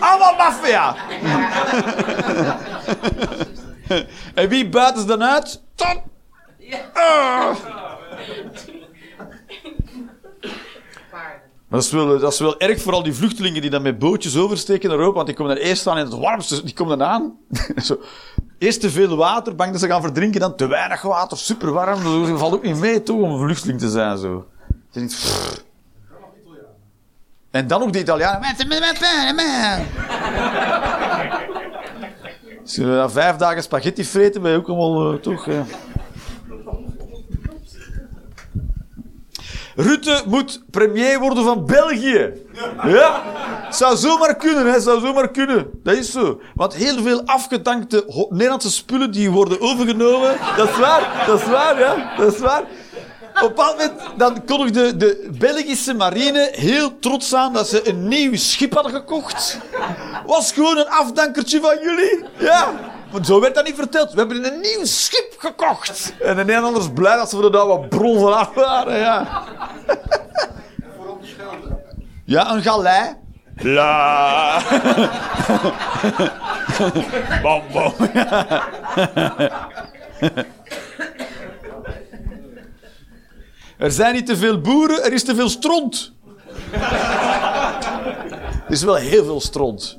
[0.00, 0.96] Allemaal maffia!
[4.34, 5.62] en wie buiten ze dan uit?
[5.74, 6.00] Tot...
[11.70, 13.98] Maar dat is, wel, dat is wel erg voor al die vluchtelingen die dan met
[13.98, 16.98] bootjes oversteken naar Europa, want die komen dan eerst aan in het warmste, die komen
[16.98, 17.38] dan aan.
[17.86, 17.98] Zo.
[18.60, 22.28] Eerst te veel water, bang dat ze gaan verdrinken, dan te weinig water, super warm.
[22.28, 24.46] Dat valt ook niet mee, toch, om vluchteling te zijn, zo.
[24.68, 25.42] Je denkt.
[27.50, 28.40] En dan ook de Italianen.
[32.62, 35.48] Als na vijf dagen spaghetti vreten, ben je ook allemaal, eh, toch...
[35.48, 35.60] eh.
[39.76, 42.32] Rutte moet premier worden van België.
[42.84, 43.22] Ja,
[43.70, 45.70] zou zomaar kunnen, hè, zou zomaar kunnen.
[45.82, 46.40] Dat is zo.
[46.54, 50.36] Want heel veel afgedankte Nederlandse spullen die worden overgenomen.
[50.56, 52.62] Dat is waar, dat is waar, ja, dat is waar.
[53.42, 58.36] Op een moment dan kondigde de Belgische marine heel trots aan dat ze een nieuw
[58.36, 59.58] schip hadden gekocht.
[60.26, 62.24] Was gewoon een afdankertje van jullie.
[62.38, 62.72] Ja.
[63.12, 64.12] Maar zo werd dat niet verteld.
[64.12, 66.14] We hebben een nieuw schip gekocht.
[66.20, 68.98] En de Nederlanders blij dat ze voor de daar wat bron vanaf waren.
[68.98, 69.42] Ja.
[72.24, 73.14] Ja, een galei.
[73.56, 74.62] La.
[77.42, 77.92] bam, bam.
[83.78, 86.12] Er zijn niet te veel boeren, er is te veel stront.
[88.66, 89.98] er is wel heel veel stront.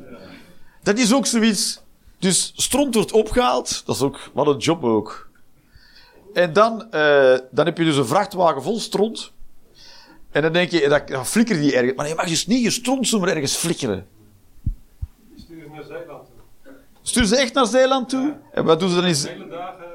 [0.84, 1.81] Dat is ook zoiets.
[2.22, 5.30] Dus stront wordt opgehaald, dat is ook, wat een job ook.
[6.34, 9.32] En dan, eh, dan heb je dus een vrachtwagen vol stront.
[10.32, 11.96] En dan denk je, dat, dan flikker die ergens.
[11.96, 14.08] Maar je mag dus niet je stront zomaar ergens flikkeren.
[15.36, 16.28] Stuur naar Zeeland
[16.64, 16.74] toe.
[17.02, 18.36] Stuur ze echt naar Zeeland toe?
[18.52, 19.28] En wat doen ze dan eens?
[19.28, 19.86] Hele dagen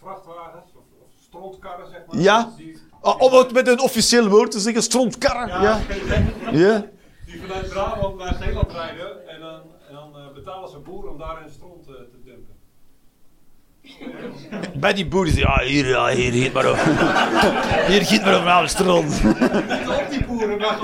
[0.00, 2.20] vrachtwagens of, of strontkarren, zeg maar.
[2.20, 2.52] Ja?
[2.56, 5.62] Die, Ah, om het met een officieel woord te zeggen, strontkarren.
[5.62, 5.80] ja,
[6.52, 6.58] Ja.
[6.58, 6.86] ja.
[7.26, 11.18] die vanuit Brabant naar Zeeland rijden en dan, en dan eh, betalen ze boeren om
[11.18, 12.56] daar hun stront eh, te dumpen.
[14.80, 16.76] Bij die boeren zeggen, ja, hier, ja, hier, giet maar op.
[17.86, 19.24] Hier, giet maar op naar de stront.
[19.24, 20.78] Niet op die boeren, maar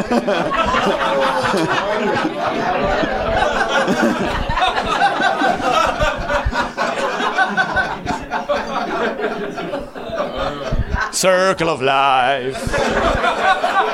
[11.10, 12.60] Circle of life.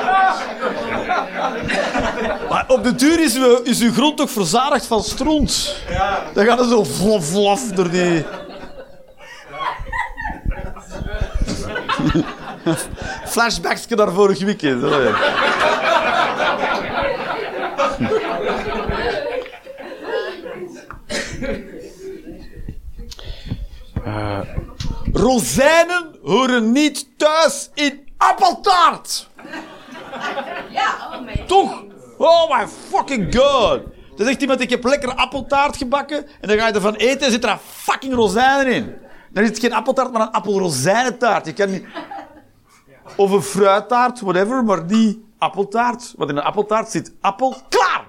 [2.51, 5.75] Maar op de duur is, we, is uw grond toch verzadigd van stront.
[6.33, 8.25] Dan gaan er zo vlaf vlaf door die...
[13.31, 14.81] Flashbacksje naar vorig weekend.
[14.81, 15.09] hè.
[24.05, 24.39] Eh,
[25.13, 29.27] rozijnen horen niet thuis in appeltaart.
[30.71, 31.45] Ja, oh.
[31.47, 31.89] Toch?
[32.23, 33.81] Oh my fucking god.
[34.15, 36.27] Dan zegt iemand, ik heb lekker appeltaart gebakken.
[36.41, 38.95] En dan ga je ervan eten en zit er fucking rozijnen in.
[39.31, 41.45] Dan is het geen appeltaart, maar een appelrozijnentaart.
[41.45, 41.85] Je kan niet...
[43.15, 46.13] Of een fruittaart, whatever, maar niet appeltaart.
[46.17, 48.05] Want in een appeltaart zit appel klaar.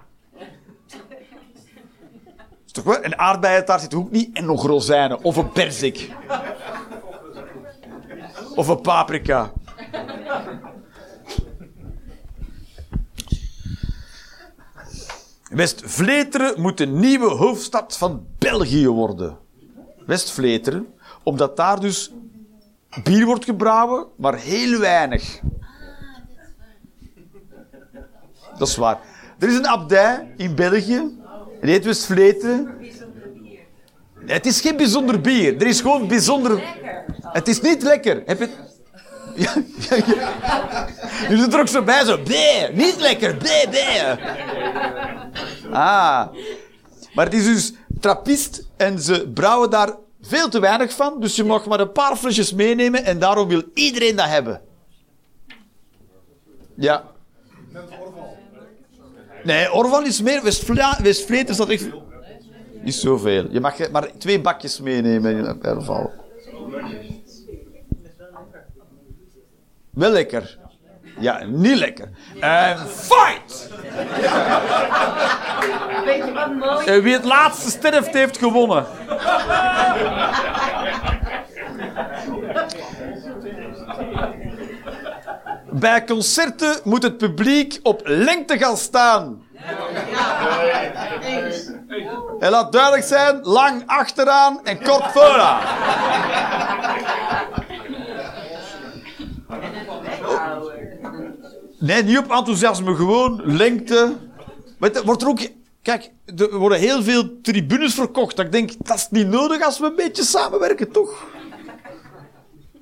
[2.66, 3.04] Is toch wel?
[3.04, 4.36] Een aardbeientaart zit ook niet.
[4.36, 5.22] En nog rozijnen.
[5.22, 6.10] Of een perzik.
[8.54, 9.52] Of een paprika.
[15.52, 19.38] West-Vleteren moet de nieuwe hoofdstad van België worden.
[20.06, 20.86] West-Vleteren,
[21.22, 22.12] omdat daar dus
[23.02, 25.40] bier wordt gebrouwen, maar heel weinig.
[28.58, 29.00] Dat is waar.
[29.38, 31.18] Er is een abdij in België,
[31.60, 32.74] die heet West-Vleteren.
[34.26, 36.80] Het is geen bijzonder bier, er is gewoon bijzonder...
[37.22, 38.22] Het is niet lekker.
[38.26, 38.48] Heb je...
[39.34, 39.52] Ja,
[39.90, 40.88] ja, ja.
[41.28, 42.18] Je zit er ook zo bij, zo...
[42.22, 44.10] Bleh, niet lekker, bleh, bleh.
[45.70, 46.26] Ah.
[47.14, 51.20] Maar het is dus trappist en ze brouwen daar veel te weinig van.
[51.20, 54.60] Dus je mag maar een paar flesjes meenemen en daarom wil iedereen dat hebben.
[56.74, 57.04] Ja.
[59.44, 60.42] Nee, Orval is meer.
[60.42, 61.86] West-Vla- West-Vleteren staat echt...
[62.82, 63.46] Niet zoveel.
[63.50, 66.10] Je mag maar twee bakjes meenemen in Orval.
[69.92, 70.58] Wel lekker.
[71.18, 72.08] Ja, niet lekker.
[72.40, 73.68] En fight!
[76.04, 78.86] Weet je wat mooi En wie het laatste sterft, heeft gewonnen.
[85.70, 89.42] Bij concerten moet het publiek op lengte gaan staan.
[92.40, 95.60] En laat duidelijk zijn, lang achteraan en kort vooraan.
[101.82, 104.16] Nee, niet op enthousiasme, gewoon lengte.
[104.78, 105.40] Weet je, wordt er ook...
[105.82, 108.36] Kijk, er worden heel veel tribunes verkocht.
[108.36, 111.26] Dat Ik denk, dat is niet nodig als we een beetje samenwerken, toch?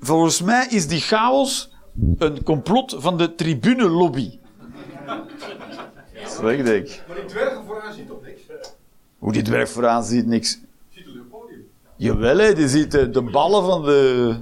[0.00, 1.72] Volgens mij is die chaos
[2.18, 4.38] een complot van de tribune-lobby.
[5.06, 5.18] Dat
[6.24, 6.88] is wat ik denk.
[7.08, 8.40] Maar die dwergen vooraan ziet toch niks?
[9.18, 10.58] Hoe die dwerg vooraan ziet, niks.
[10.90, 11.68] Ziet het op podium.
[12.00, 14.34] Jawel, hè, die ziet de, de ballen van de...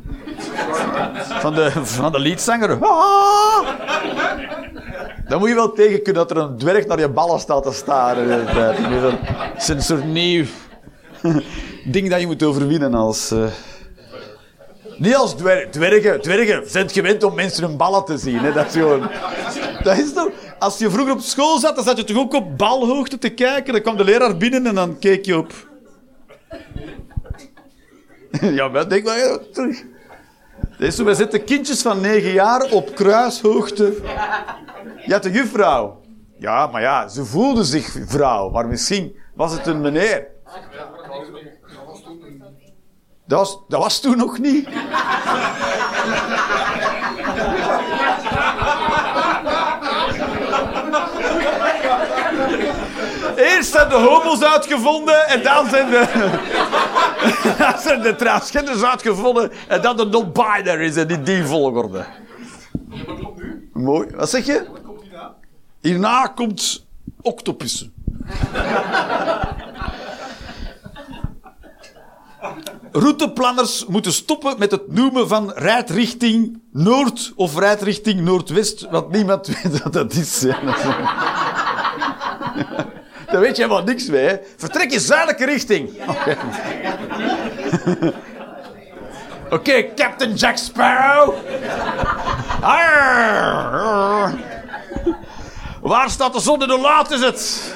[1.41, 2.79] Van de, van de liedzanger.
[2.85, 3.69] Ah!
[5.29, 7.73] Dan moet je wel tegen kunnen dat er een dwerg naar je ballen staat te
[7.73, 8.29] staren.
[8.55, 10.45] Dat is een- dat is een soort nieuw
[11.85, 13.31] ding dat je moet overwinnen als...
[13.31, 13.45] eh,
[14.97, 15.69] Niet als dwerg.
[15.71, 18.39] Dwergen, dwergen zijn gewend om mensen hun ballen te zien.
[18.39, 18.53] Hè?
[18.53, 18.83] Dat is.
[19.83, 20.29] Dat is toch...
[20.59, 23.73] Als je vroeger op school zat, dan zat je toch ook op balhoogte te kijken.
[23.73, 25.53] Dan kwam de leraar binnen en dan keek je op...
[28.59, 29.05] Ja, maar denk
[30.79, 33.97] is zo, wij zetten kindjes van negen jaar op kruishoogte.
[35.07, 36.01] Ja, de juffrouw.
[36.39, 40.27] Ja, maar ja, ze voelde zich vrouw, maar misschien was het een meneer.
[43.27, 44.69] Dat was, dat was toen nog niet.
[53.37, 56.07] Eerst zijn de homo's uitgevonden en dan zijn de,
[57.59, 62.05] dan zijn de transgenders uitgevonden en dan de non-binaries en in die volgorde.
[63.07, 63.71] Wat komt nu?
[63.73, 64.09] Mooi.
[64.15, 64.67] Wat zeg je?
[64.71, 65.35] Wat komt hierna?
[65.81, 66.87] Hierna komt
[67.21, 67.93] octopussen.
[72.93, 79.83] Routeplanners moeten stoppen met het noemen van rijdrichting Noord of rijdrichting Noordwest, want niemand weet
[79.83, 80.43] wat dat is.
[80.43, 80.53] hè.
[83.31, 84.39] Daar weet je helemaal niks mee.
[84.57, 85.91] Vertrek in zuidelijke richting.
[89.51, 91.35] Oké, Captain Jack Sparrow.
[92.61, 94.35] Arr.
[95.81, 97.75] Waar staat de zon en hoe laat is het?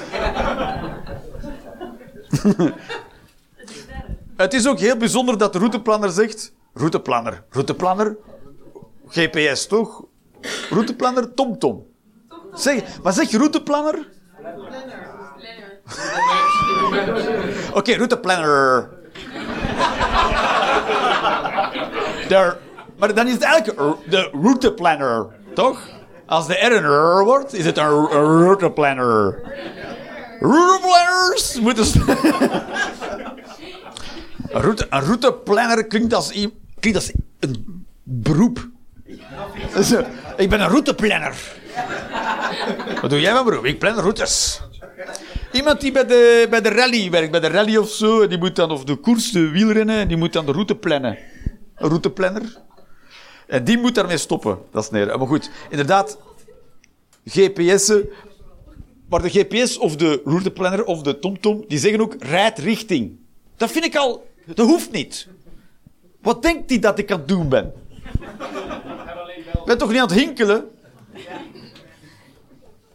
[4.43, 6.53] het is ook heel bijzonder dat de routeplanner zegt...
[6.73, 8.17] Routeplanner, routeplanner,
[9.07, 10.03] GPS toch?
[10.69, 11.85] Routeplanner, TomTom.
[12.53, 14.07] Zeg, maar zeg je routeplanner?
[17.73, 18.89] Oké, routeplanner.
[22.97, 25.79] Maar dan is het eigenlijk de routeplanner, toch?
[26.25, 29.41] Als de R een wordt, is het een routeplanner.
[30.39, 31.85] Routeplanners moeten...
[34.49, 36.31] een, route, een routeplanner klinkt als,
[36.79, 38.67] klinkt als een beroep.
[40.37, 41.35] Ik ben een routeplanner.
[43.01, 43.65] Wat doe jij van beroep?
[43.65, 44.61] Ik plan routes.
[45.53, 48.55] Iemand die bij de, bij de rally werkt, bij de rally of zo, die moet
[48.55, 51.17] dan, of de koers, de wielrennen, die moet dan de route plannen.
[51.75, 52.61] Een routeplanner.
[53.47, 54.59] En die moet daarmee stoppen.
[54.71, 55.17] Dat is neer.
[55.17, 56.17] Maar goed, inderdaad,
[57.25, 58.09] GPS'en.
[59.09, 63.19] Maar de GPS of de routeplanner of de TomTom, die zeggen ook rijd richting.
[63.57, 64.27] Dat vind ik al...
[64.45, 65.27] Dat hoeft niet.
[66.21, 67.73] Wat denkt hij dat ik aan het doen ben?
[69.53, 70.69] Ik ben toch niet aan het hinkelen?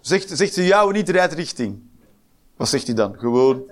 [0.00, 1.87] Zegt, zegt ze jou niet rijd richting?
[2.58, 3.18] Wat zegt hij dan?
[3.18, 3.70] Gewoon...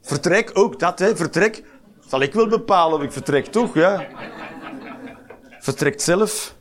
[0.00, 1.16] Vertrek, ook dat, hè.
[1.16, 1.64] Vertrek.
[2.06, 3.74] Zal ik wel bepalen of ik vertrek, toch?
[3.74, 4.06] Ja.
[5.58, 6.54] Vertrekt zelf.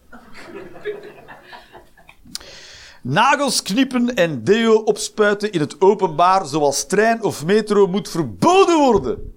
[3.01, 9.33] Nagels knippen en deo opspuiten in het openbaar, zoals trein of metro, moet verboden worden.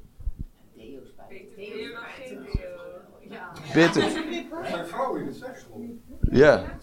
[3.75, 4.03] Beter.
[4.03, 5.85] In het seksschool.
[6.31, 6.79] Ja.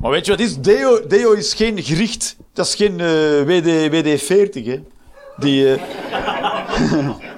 [0.00, 0.56] Maar weet je wat is?
[0.58, 2.36] Deo, deo is geen gericht.
[2.52, 4.80] Dat is geen eh, WD, WD-40, hè.
[5.36, 5.74] Die...
[5.74, 5.80] eh,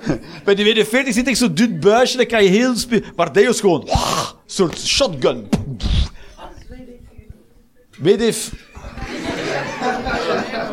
[0.45, 2.77] Bij die WD-40 zit echt zo'n dun buisje, dat kan je heel...
[2.77, 3.81] spe- Maar deo is gewoon...
[3.89, 3.99] Een
[4.47, 5.49] soort shotgun.
[7.99, 8.51] WD...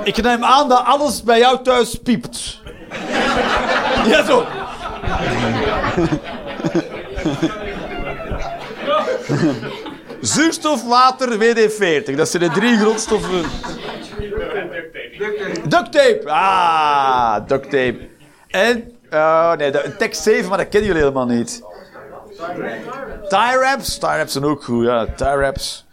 [0.04, 2.62] Ik neem aan dat alles bij jou thuis piept.
[4.08, 4.46] Ja, zo.
[10.24, 12.16] Zuurstof, water, WD-40.
[12.16, 13.44] Dat zijn de drie grondstoffen.
[15.68, 16.22] Duct tape.
[16.26, 17.98] Ah, duct tape.
[18.48, 21.62] En, oh nee, tekst 7, maar dat kennen jullie helemaal niet.
[23.28, 23.98] Tie wraps.
[23.98, 25.06] Tie wraps zijn ook goed, ja.
[25.06, 25.86] Tie wraps.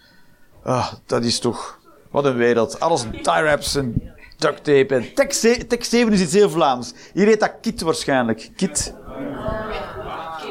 [0.63, 1.79] Ah, dat is toch...
[2.11, 2.81] Wat een wereld.
[2.81, 4.95] Alles tie wraps en duct tape.
[4.95, 5.15] En
[5.69, 6.93] tekst 7 is iets heel Vlaams.
[7.13, 8.51] Hier heet dat kit waarschijnlijk.
[8.57, 8.95] Kit.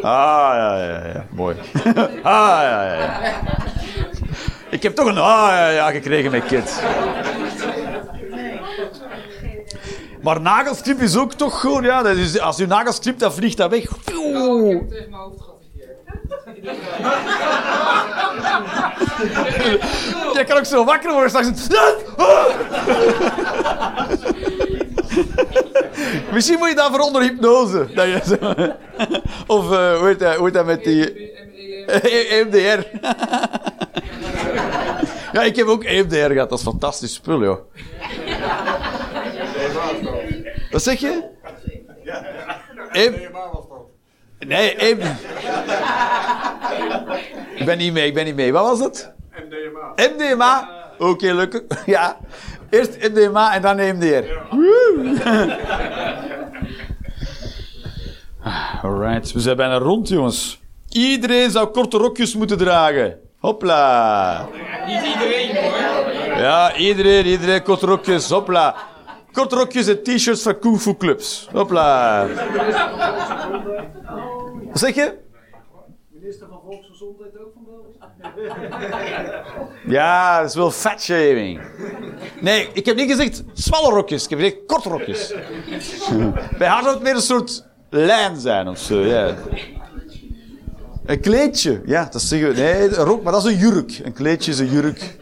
[0.01, 1.25] Ah, ja, ja, ja.
[1.29, 1.55] Mooi.
[2.23, 3.19] ah, ja, ja, ja.
[4.69, 6.83] Ik heb toch een ah, ja, ja gekregen met kit.
[10.21, 13.57] Maar nagelstrip is ook toch gewoon, ja, dat is, als je nagels knipt, dan vliegt
[13.57, 13.85] dat weg.
[14.15, 15.47] Oh, ik heb het tegen mijn hoofd.
[20.33, 21.67] Je kan ook zo wakker worden straks.
[26.33, 27.87] Misschien moet je dat voor onder hypnose.
[27.93, 28.35] Dat je zo...
[29.57, 31.37] Of eh, hoe, heet dat, hoe heet dat met die...
[32.29, 32.57] EMDR.
[35.33, 36.49] ja, ik heb ook EMDR gehad.
[36.49, 37.59] Dat is fantastisch spul, joh.
[40.71, 41.23] Wat zeg je?
[42.91, 43.15] EM...
[44.39, 44.99] Nee, EM...
[47.55, 48.53] Ik ben niet mee, ik ben niet mee.
[48.53, 49.11] Wat was het?
[49.31, 49.93] MDMA.
[49.95, 50.69] MDMA.
[50.97, 51.67] Oké, lukken.
[51.85, 52.17] Ja.
[52.69, 54.25] Eerst MDMA en dan EMDR.
[58.81, 60.61] Alright, we zijn bijna rond, jongens.
[60.89, 63.19] Iedereen zou korte rokjes moeten dragen.
[63.37, 64.47] Hopla.
[64.87, 65.77] Niet iedereen hoor.
[66.37, 68.29] Ja, iedereen, iedereen korte rokjes.
[68.29, 68.75] Hopla.
[69.31, 71.47] Korte rokjes en t-shirts van Kung Fu clubs.
[71.51, 72.27] Hopla.
[74.67, 75.17] Wat zeg je?
[76.09, 77.58] Minister van Volksgezondheid ook?
[79.87, 81.61] Ja, dat is wel fatshaming.
[82.41, 84.23] Nee, ik heb niet gezegd smalle rokjes.
[84.23, 85.33] Ik heb gezegd korte rokjes.
[86.57, 89.35] Bij haar zou het meer een soort lijn zijn of zo, ja.
[91.05, 91.81] Een kleedje.
[91.85, 92.61] Ja, dat zeggen we.
[92.61, 93.99] Nee, een rok, maar dat is een jurk.
[94.03, 95.17] Een kleedje is een jurk.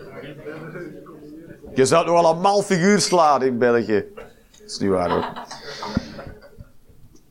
[1.76, 4.06] Je zou nog wel een mal figuur slaan in België.
[4.16, 4.26] Dat
[4.66, 5.46] is niet waar, hoor.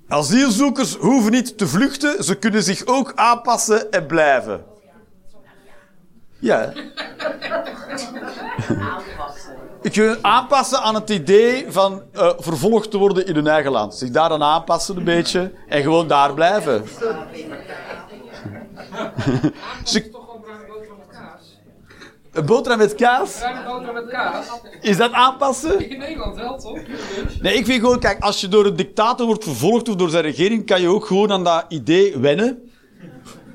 [0.08, 2.24] Asielzoekers hoeven niet te vluchten.
[2.24, 4.64] Ze kunnen zich ook aanpassen en blijven.
[6.38, 6.72] Ja.
[8.68, 9.54] Aanpassen.
[9.82, 13.94] Ik wil aanpassen aan het idee van eh, vervolgd te worden in hun eigen land.
[13.94, 16.84] Zich daar dan aanpassen een beetje en gewoon daar blijven.
[19.84, 21.58] Ze- Toch gewoon bruine boterham met kaas.
[22.32, 24.46] een boterham met kaas, Bruine boterham met kaas.
[24.80, 25.90] is dat aanpassen?
[25.90, 26.78] In Nederland wel, toch?
[27.40, 30.22] Nee, ik vind gewoon, kijk, als je door een dictator wordt vervolgd of door zijn
[30.22, 32.70] regering, kan je ook gewoon aan dat idee wennen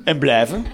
[0.04, 0.66] en blijven.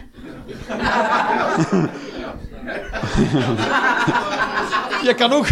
[5.07, 5.47] je kan ook,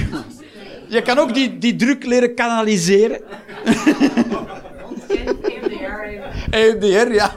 [0.87, 3.21] je kan ook die, die druk leren kanaliseren.
[6.49, 7.31] EMDR, ja.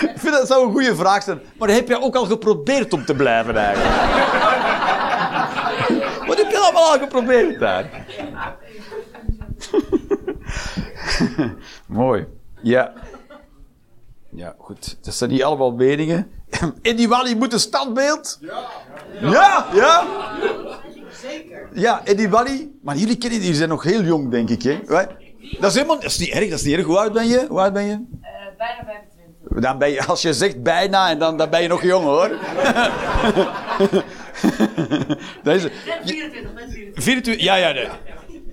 [0.00, 1.40] Ik vind dat zou een goede vraag zijn.
[1.58, 3.94] Maar heb je ook al geprobeerd om te blijven eigenlijk?
[6.26, 7.90] Wat heb je allemaal al geprobeerd daar?
[11.86, 12.26] Mooi.
[12.62, 12.92] Ja.
[14.34, 14.96] Ja, goed.
[15.02, 16.30] Dat zijn niet allemaal meningen.
[16.82, 18.38] Eddie Wally moet een standbeeld?
[18.40, 18.62] Ja.
[19.20, 20.06] Ja, ja.
[21.22, 21.68] Zeker.
[21.74, 22.70] Ja, Eddie Wally.
[22.82, 24.62] Maar jullie kennen die, die zijn nog heel jong, denk ik.
[24.62, 24.78] Hè?
[25.60, 26.48] Dat is helemaal dat is niet erg.
[26.48, 26.86] Dat is niet erg.
[26.86, 27.46] Hoe oud ben je?
[27.48, 27.92] Hoe oud ben je?
[27.92, 27.98] Eh,
[28.58, 29.60] bijna 25.
[29.62, 32.28] Dan ben je, als je zegt bijna, en dan, dan ben je nog jong hoor.
[35.42, 35.72] dat is, Net
[36.04, 37.02] 24, net 24.
[37.02, 37.88] 24, ja, ja, nee.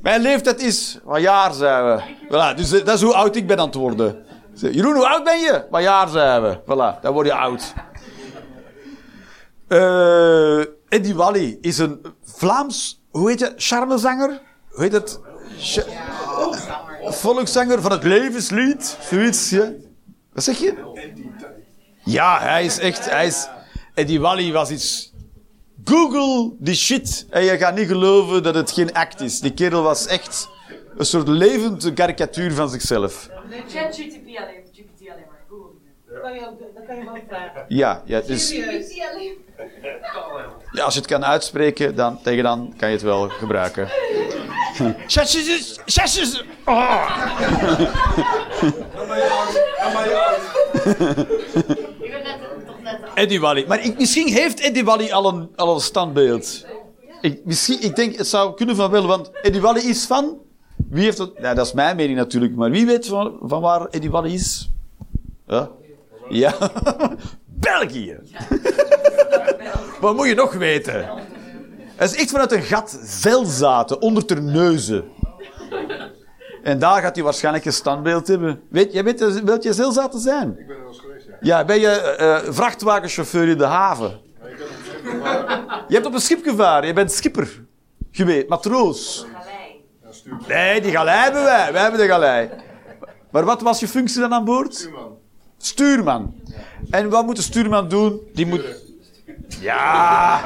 [0.01, 2.01] Mijn leeftijd is, wat jaar zijn we?
[2.27, 4.25] Voilà, dus eh, dat is hoe oud ik ben aan het worden.
[4.53, 5.65] Jeroen, hoe oud ben je?
[5.69, 6.59] Wat jaar zijn we?
[6.63, 7.73] Voilà, dan word je oud.
[9.67, 14.41] Eh Eddie Wally is een Vlaams, hoe heet je, charmezanger?
[14.69, 15.19] Hoe heet het?
[15.57, 15.83] Cha-
[17.03, 19.71] volkszanger van het levenslied, zoiets, ja.
[20.33, 20.73] Wat zeg je?
[22.03, 23.47] Ja, hij is echt, hij is...
[23.93, 25.08] Eddie Wally was iets...
[25.83, 29.39] Google die shit en je gaat niet geloven dat het geen act is.
[29.39, 30.49] Die kerel was echt
[30.97, 33.29] een soort levend karikatuur van zichzelf.
[33.45, 35.43] Alleen, GPT alleen maar.
[35.49, 35.91] Google niet meer.
[36.75, 37.65] Dat kan je ook, ook vragen.
[37.67, 39.37] Ja, ja, dus, GPT alleen.
[40.71, 43.89] ja, als je het kan uitspreken, dan, tegen dan kan je het wel gebruiken.
[45.85, 46.43] Chassis.
[46.65, 47.27] Oh.
[53.19, 53.65] Eddie Wally.
[53.67, 56.65] Maar ik, misschien heeft Eddie Wally al een, al een standbeeld.
[57.21, 60.37] Ik, misschien, ik denk, het zou kunnen van wel, want Eddie Wally is van...
[60.89, 61.31] Wie heeft het...
[61.41, 64.69] Ja, dat is mijn mening natuurlijk, maar wie weet van, van waar Eddie Wally is?
[65.47, 65.69] Ja.
[66.29, 66.55] Ja.
[67.45, 68.17] België.
[70.01, 71.09] Wat moet je nog weten?
[71.95, 75.03] Het is echt vanuit een gat Velzaten, onder ter neuzen.
[76.63, 78.61] En daar gaat hij waarschijnlijk een standbeeld hebben.
[78.69, 80.55] Weet, jij weet welke Zelzaten zijn?
[80.59, 80.83] Ik ben er
[81.41, 81.65] ja.
[81.65, 84.19] Ben je eh, vrachtwagenchauffeur in de haven?
[84.43, 85.85] Ik heb op schip gevaren.
[85.87, 87.63] Je hebt op een schip gevaren, je bent skipper
[88.11, 89.25] geweest, matroos.
[89.33, 90.47] Galei.
[90.47, 92.49] Nee, die galei hebben wij, wij hebben de galei.
[93.31, 94.73] Maar wat was je functie dan aan boord?
[94.75, 95.17] Stuurman.
[95.57, 96.35] Stuurman.
[96.89, 98.21] En wat moet de stuurman doen?
[98.33, 98.63] Die moet...
[99.59, 100.41] Ja.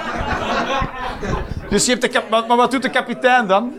[1.70, 2.30] Dus je hebt de kap...
[2.30, 3.74] Maar wat doet de kapitein dan?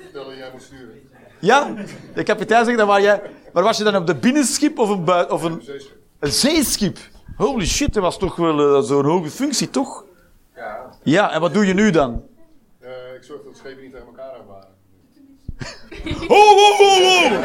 [0.00, 0.94] Vertellen, jij moet sturen.
[1.38, 1.74] Ja?
[2.14, 3.22] De kapitein zegt dan waar jij...
[3.52, 5.62] Maar was je dan op de binnenschip of een, bui- of een.
[6.20, 6.98] Een zeeschip?
[7.36, 10.04] Holy shit, dat was toch wel eh, zo'n hoge functie, toch?
[10.56, 10.88] Ja.
[11.02, 12.22] Ja, en wat doe je nu dan?
[12.80, 14.68] Eh, ik zorg dat de schepen niet tegen elkaar aanvaren.
[16.28, 17.40] Oh, oh, oh, oh!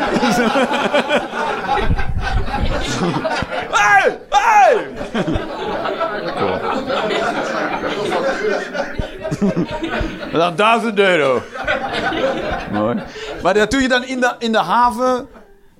[3.71, 4.93] hey, hey!
[10.31, 11.41] Dan 1000 euro.
[12.71, 13.03] Mooi.
[13.43, 15.27] Maar dat doe je dan in de, in de haven.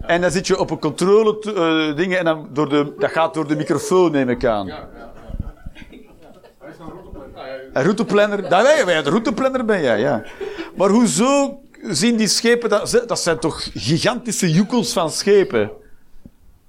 [0.08, 3.34] En dan zit je op een controle eh, dingen en dan door de, dat gaat
[3.34, 4.68] door de microfoon, neem ik aan.
[4.68, 5.54] Ja, ja, ja.
[6.60, 6.92] Hij is nou
[7.74, 10.24] Een routeplanner, dat ben je, de routeplanner ben jij, ja.
[10.76, 15.72] Maar hoezo zien die schepen, dat, dat zijn toch gigantische joekels van schepen?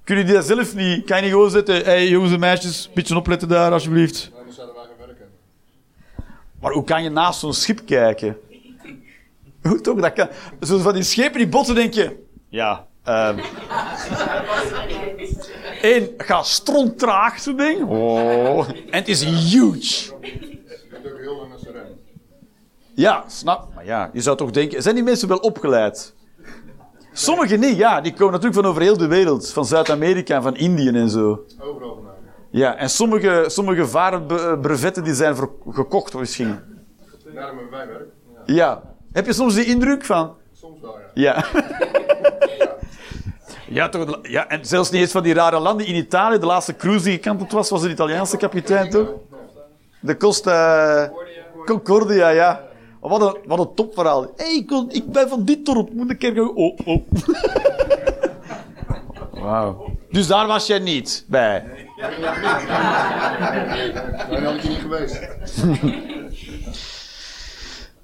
[0.04, 2.86] Kunnen die dat zelf niet, kan je niet gewoon zetten, hé hey, jongens en meisjes,
[2.86, 4.30] een beetje opletten daar alsjeblieft.
[6.60, 8.36] Maar hoe kan je naast zo'n schip kijken?
[9.62, 10.28] Hoe toch, dat kan...
[10.60, 12.24] Zo van die schepen die botsen, denk je...
[12.48, 13.38] Ja, ehm
[15.82, 17.88] Eén, gaat stronttraag, zo'n ding.
[17.88, 18.68] Oh.
[18.68, 20.12] En het is huge.
[22.94, 23.68] Ja, snap.
[23.74, 24.82] Maar ja, je zou toch denken...
[24.82, 26.14] Zijn die mensen wel opgeleid?
[27.12, 28.00] Sommigen niet, ja.
[28.00, 29.52] Die komen natuurlijk van over heel de wereld.
[29.52, 31.44] Van Zuid-Amerika en van Indië en zo.
[31.60, 32.04] Overal.
[32.50, 36.58] Ja, en sommige, sommige varenbrevetten die zijn ver- gekocht misschien.
[37.34, 38.08] Daarom hebben wij werk.
[38.46, 38.54] Ja.
[38.54, 38.82] Ja.
[39.12, 40.34] Heb je soms die indruk van...
[40.52, 41.44] Soms wel, ja.
[41.44, 41.44] Ja.
[43.76, 45.86] Ja, toch, ja, en zelfs niet eens van die rare landen.
[45.86, 49.08] In Italië, de laatste cruise die gekanteld was, was een Italiaanse kapitein, toch?
[50.00, 51.10] De Costa
[51.64, 52.60] Concordia, ja.
[53.00, 54.32] Oh, Wat een, wat een topverhaal.
[54.36, 56.54] Hé, ik, kon- ik ben van dit dorp, moet een keer gaan...
[56.54, 57.02] Oh, oh.
[59.42, 59.96] Wauw.
[60.10, 61.64] Dus daar was jij niet bij?
[64.30, 65.20] Daar had ik niet geweest.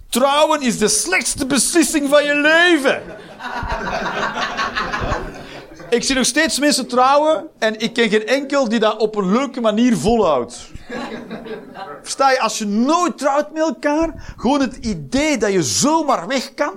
[0.08, 3.02] Trouwen is de slechtste beslissing van je leven.
[5.92, 9.32] Ik zie nog steeds mensen trouwen en ik ken geen enkel die dat op een
[9.32, 10.70] leuke manier volhoudt.
[12.02, 16.54] Versta je, als je nooit trouwt met elkaar, gewoon het idee dat je zomaar weg
[16.54, 16.74] kan,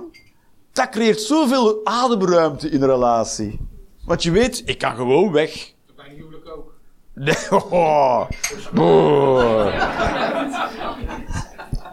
[0.72, 3.60] dat creëert zoveel ademruimte in een relatie.
[4.04, 5.72] Want je weet, ik kan gewoon weg.
[5.96, 6.72] Bij een huwelijk ook.
[7.14, 7.36] Nee,
[7.70, 8.28] oh.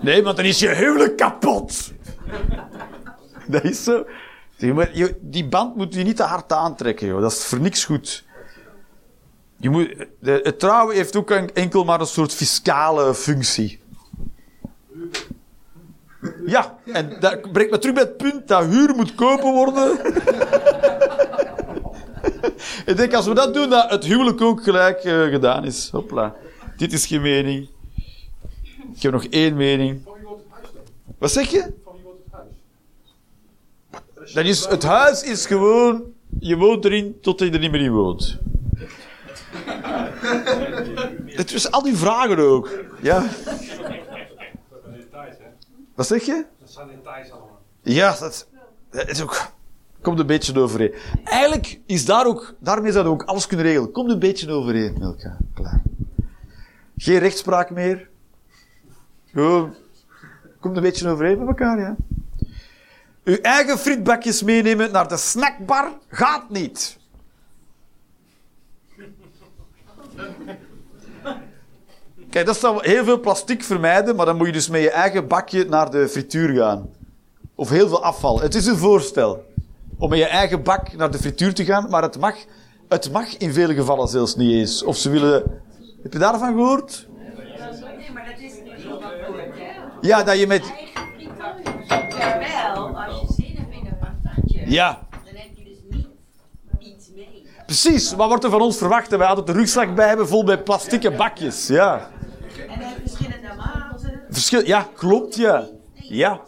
[0.02, 1.92] Nee, want dan is je huwelijk kapot.
[3.48, 4.06] Dat is zo.
[5.22, 7.22] Die band moet je niet te hard aantrekken, joh.
[7.22, 8.24] dat is voor niks goed.
[9.57, 13.82] Je moet, de, het trouwen heeft ook een- enkel maar een soort fiscale functie.
[16.45, 19.97] Ja, en dat brengt me terug bij het punt dat huur moet kopen worden.
[22.86, 25.89] Ik denk, als we dat doen, dat het huwelijk ook gelijk eh, gedaan is.
[25.89, 26.36] Hopla.
[26.78, 27.70] Dit is geen mening.
[28.95, 30.05] Ik heb nog één mening.
[31.18, 31.74] Wat zeg je?
[31.84, 32.47] Van wie wordt het huis?
[34.34, 36.04] Dat is, het huis is gewoon...
[36.40, 38.38] Je woont erin tot je er niet meer in woont.
[41.26, 42.70] Het is al die vragen ook.
[43.02, 43.20] Ja.
[43.20, 43.30] Dat
[43.62, 44.02] zijn
[44.92, 45.46] details, hè?
[45.96, 46.46] Wat zeg je?
[46.60, 47.62] Dat zijn details allemaal.
[47.82, 48.48] Ja, dat,
[48.90, 49.52] dat is ook...
[50.02, 50.94] Komt een beetje overeen.
[51.24, 52.54] Eigenlijk is daar ook...
[52.60, 53.92] Daarmee zou je ook alles kunnen regelen.
[53.92, 55.38] Komt een beetje overeen met elkaar.
[55.54, 55.82] Klaar.
[56.98, 58.10] Geen rechtspraak meer.
[59.32, 59.74] Gewoon...
[60.60, 61.96] Komt een beetje overeen met elkaar, ja.
[63.24, 66.98] Uw eigen frietbakjes meenemen naar de snackbar gaat niet.
[72.30, 75.28] Kijk, dat zou heel veel plastic vermijden, maar dan moet je dus met je eigen
[75.28, 76.90] bakje naar de frituur gaan.
[77.56, 78.42] Of heel veel afval.
[78.42, 79.46] Het is een voorstel
[79.98, 82.36] om met je eigen bak naar de frituur te gaan, maar het mag,
[82.90, 84.84] het mag in vele gevallen zelfs niet eens.
[84.84, 85.62] Of ze willen...
[86.04, 87.08] Heb je daarvan gehoord?
[87.18, 88.74] Nee, maar dat is niet
[89.58, 90.08] hè?
[90.08, 90.74] Ja, dat je met...
[91.88, 96.07] Jawel, als je zin hebt in een patatje, Ja, dan heb je dus niet
[96.80, 97.47] iets mee.
[97.66, 98.14] precies.
[98.14, 99.09] Wat wordt er van ons verwacht?
[99.09, 101.68] Dat wij altijd de rugzak bij hebben vol met plastieke bakjes.
[101.68, 102.09] Ja.
[102.57, 104.22] En dan heb je verschillende maten.
[104.30, 104.66] Verschil...
[104.66, 105.68] Ja, klopt, ja.
[105.93, 106.39] Ja.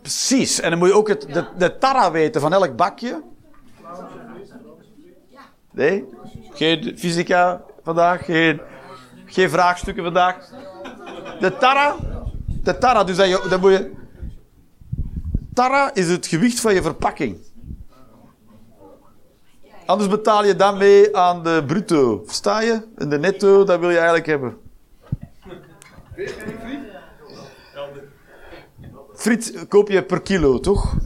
[0.00, 0.60] Precies.
[0.60, 3.22] En dan moet je ook het, de, de tarra weten van elk bakje.
[5.70, 6.04] Nee?
[6.52, 8.24] Geen fysica vandaag?
[8.24, 8.60] Geen,
[9.26, 10.36] geen vraagstukken vandaag?
[11.40, 11.96] De tarra?
[12.62, 13.97] De tarra, dus dat, je, dat moet je...
[15.58, 17.36] Tarra is het gewicht van je verpakking.
[19.86, 22.22] Anders betaal je dan mee aan de bruto.
[22.26, 22.80] Versta je?
[22.96, 24.56] En de netto, dat wil je eigenlijk hebben.
[29.14, 30.96] Friet koop je per kilo, toch?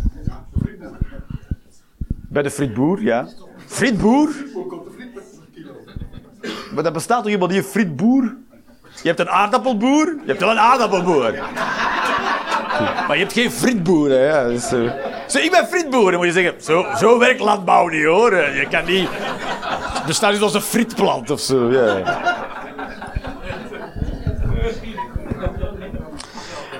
[2.28, 3.28] Bij de frietboer, ja.
[3.66, 4.34] Frietboer?
[6.74, 8.36] Maar dat bestaat toch iemand die een frietboer?
[9.02, 11.34] Je hebt een aardappelboer, je hebt wel een aardappelboer.
[13.06, 14.26] Maar je hebt geen frietboer, hè.
[14.26, 14.90] Ja, dus, eh.
[15.26, 18.34] Zo, ik ben frietboer, moet je zeggen, zo, zo werkt landbouw niet, hoor.
[18.34, 19.08] Je kan niet...
[19.94, 22.02] Er bestaat niet als een frietplant of zo, ja.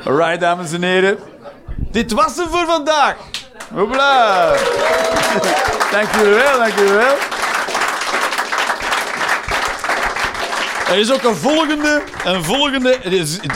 [0.05, 1.19] Alright, dames en heren.
[1.91, 3.17] Dit was het voor vandaag.
[3.75, 4.49] Hoepla.
[5.91, 7.15] Dank jullie wel, dank jullie wel.
[10.93, 12.03] Er is ook een volgende.
[12.25, 12.97] Een volgende.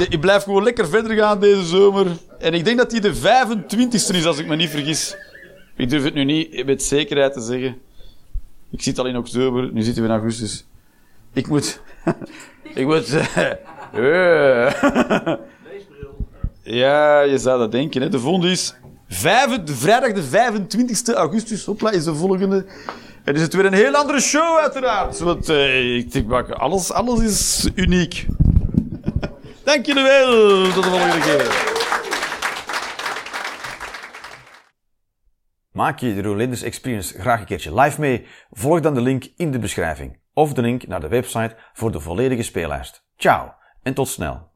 [0.09, 2.07] Ik blijf gewoon lekker verder gaan deze zomer.
[2.39, 5.17] En ik denk dat die de 25e is, als ik me niet vergis.
[5.77, 7.79] Ik durf het nu niet met zekerheid te zeggen.
[8.71, 10.65] Ik zit al in oktober, nu zitten we in augustus.
[11.33, 11.81] Ik moet.
[12.75, 13.15] ik moet.
[13.15, 13.51] eh,
[14.67, 15.35] eh.
[16.63, 18.03] Ja, je zou dat denken.
[18.03, 18.09] Hè.
[18.09, 18.75] De volgende is
[19.09, 21.65] vrijdag de 25 augustus.
[21.65, 22.67] Hopla, is de volgende.
[23.27, 25.19] En is het weer een heel andere show, uiteraard.
[25.19, 28.27] Want eh, ik denk, alles, alles is uniek.
[29.65, 30.63] Dank jullie wel.
[30.73, 31.75] Tot de volgende keer.
[35.73, 38.27] Maak je de Rolanders Experience graag een keertje live mee?
[38.51, 42.01] Volg dan de link in de beschrijving of de link naar de website voor de
[42.01, 43.05] volledige speellijst.
[43.17, 44.56] Ciao en tot snel.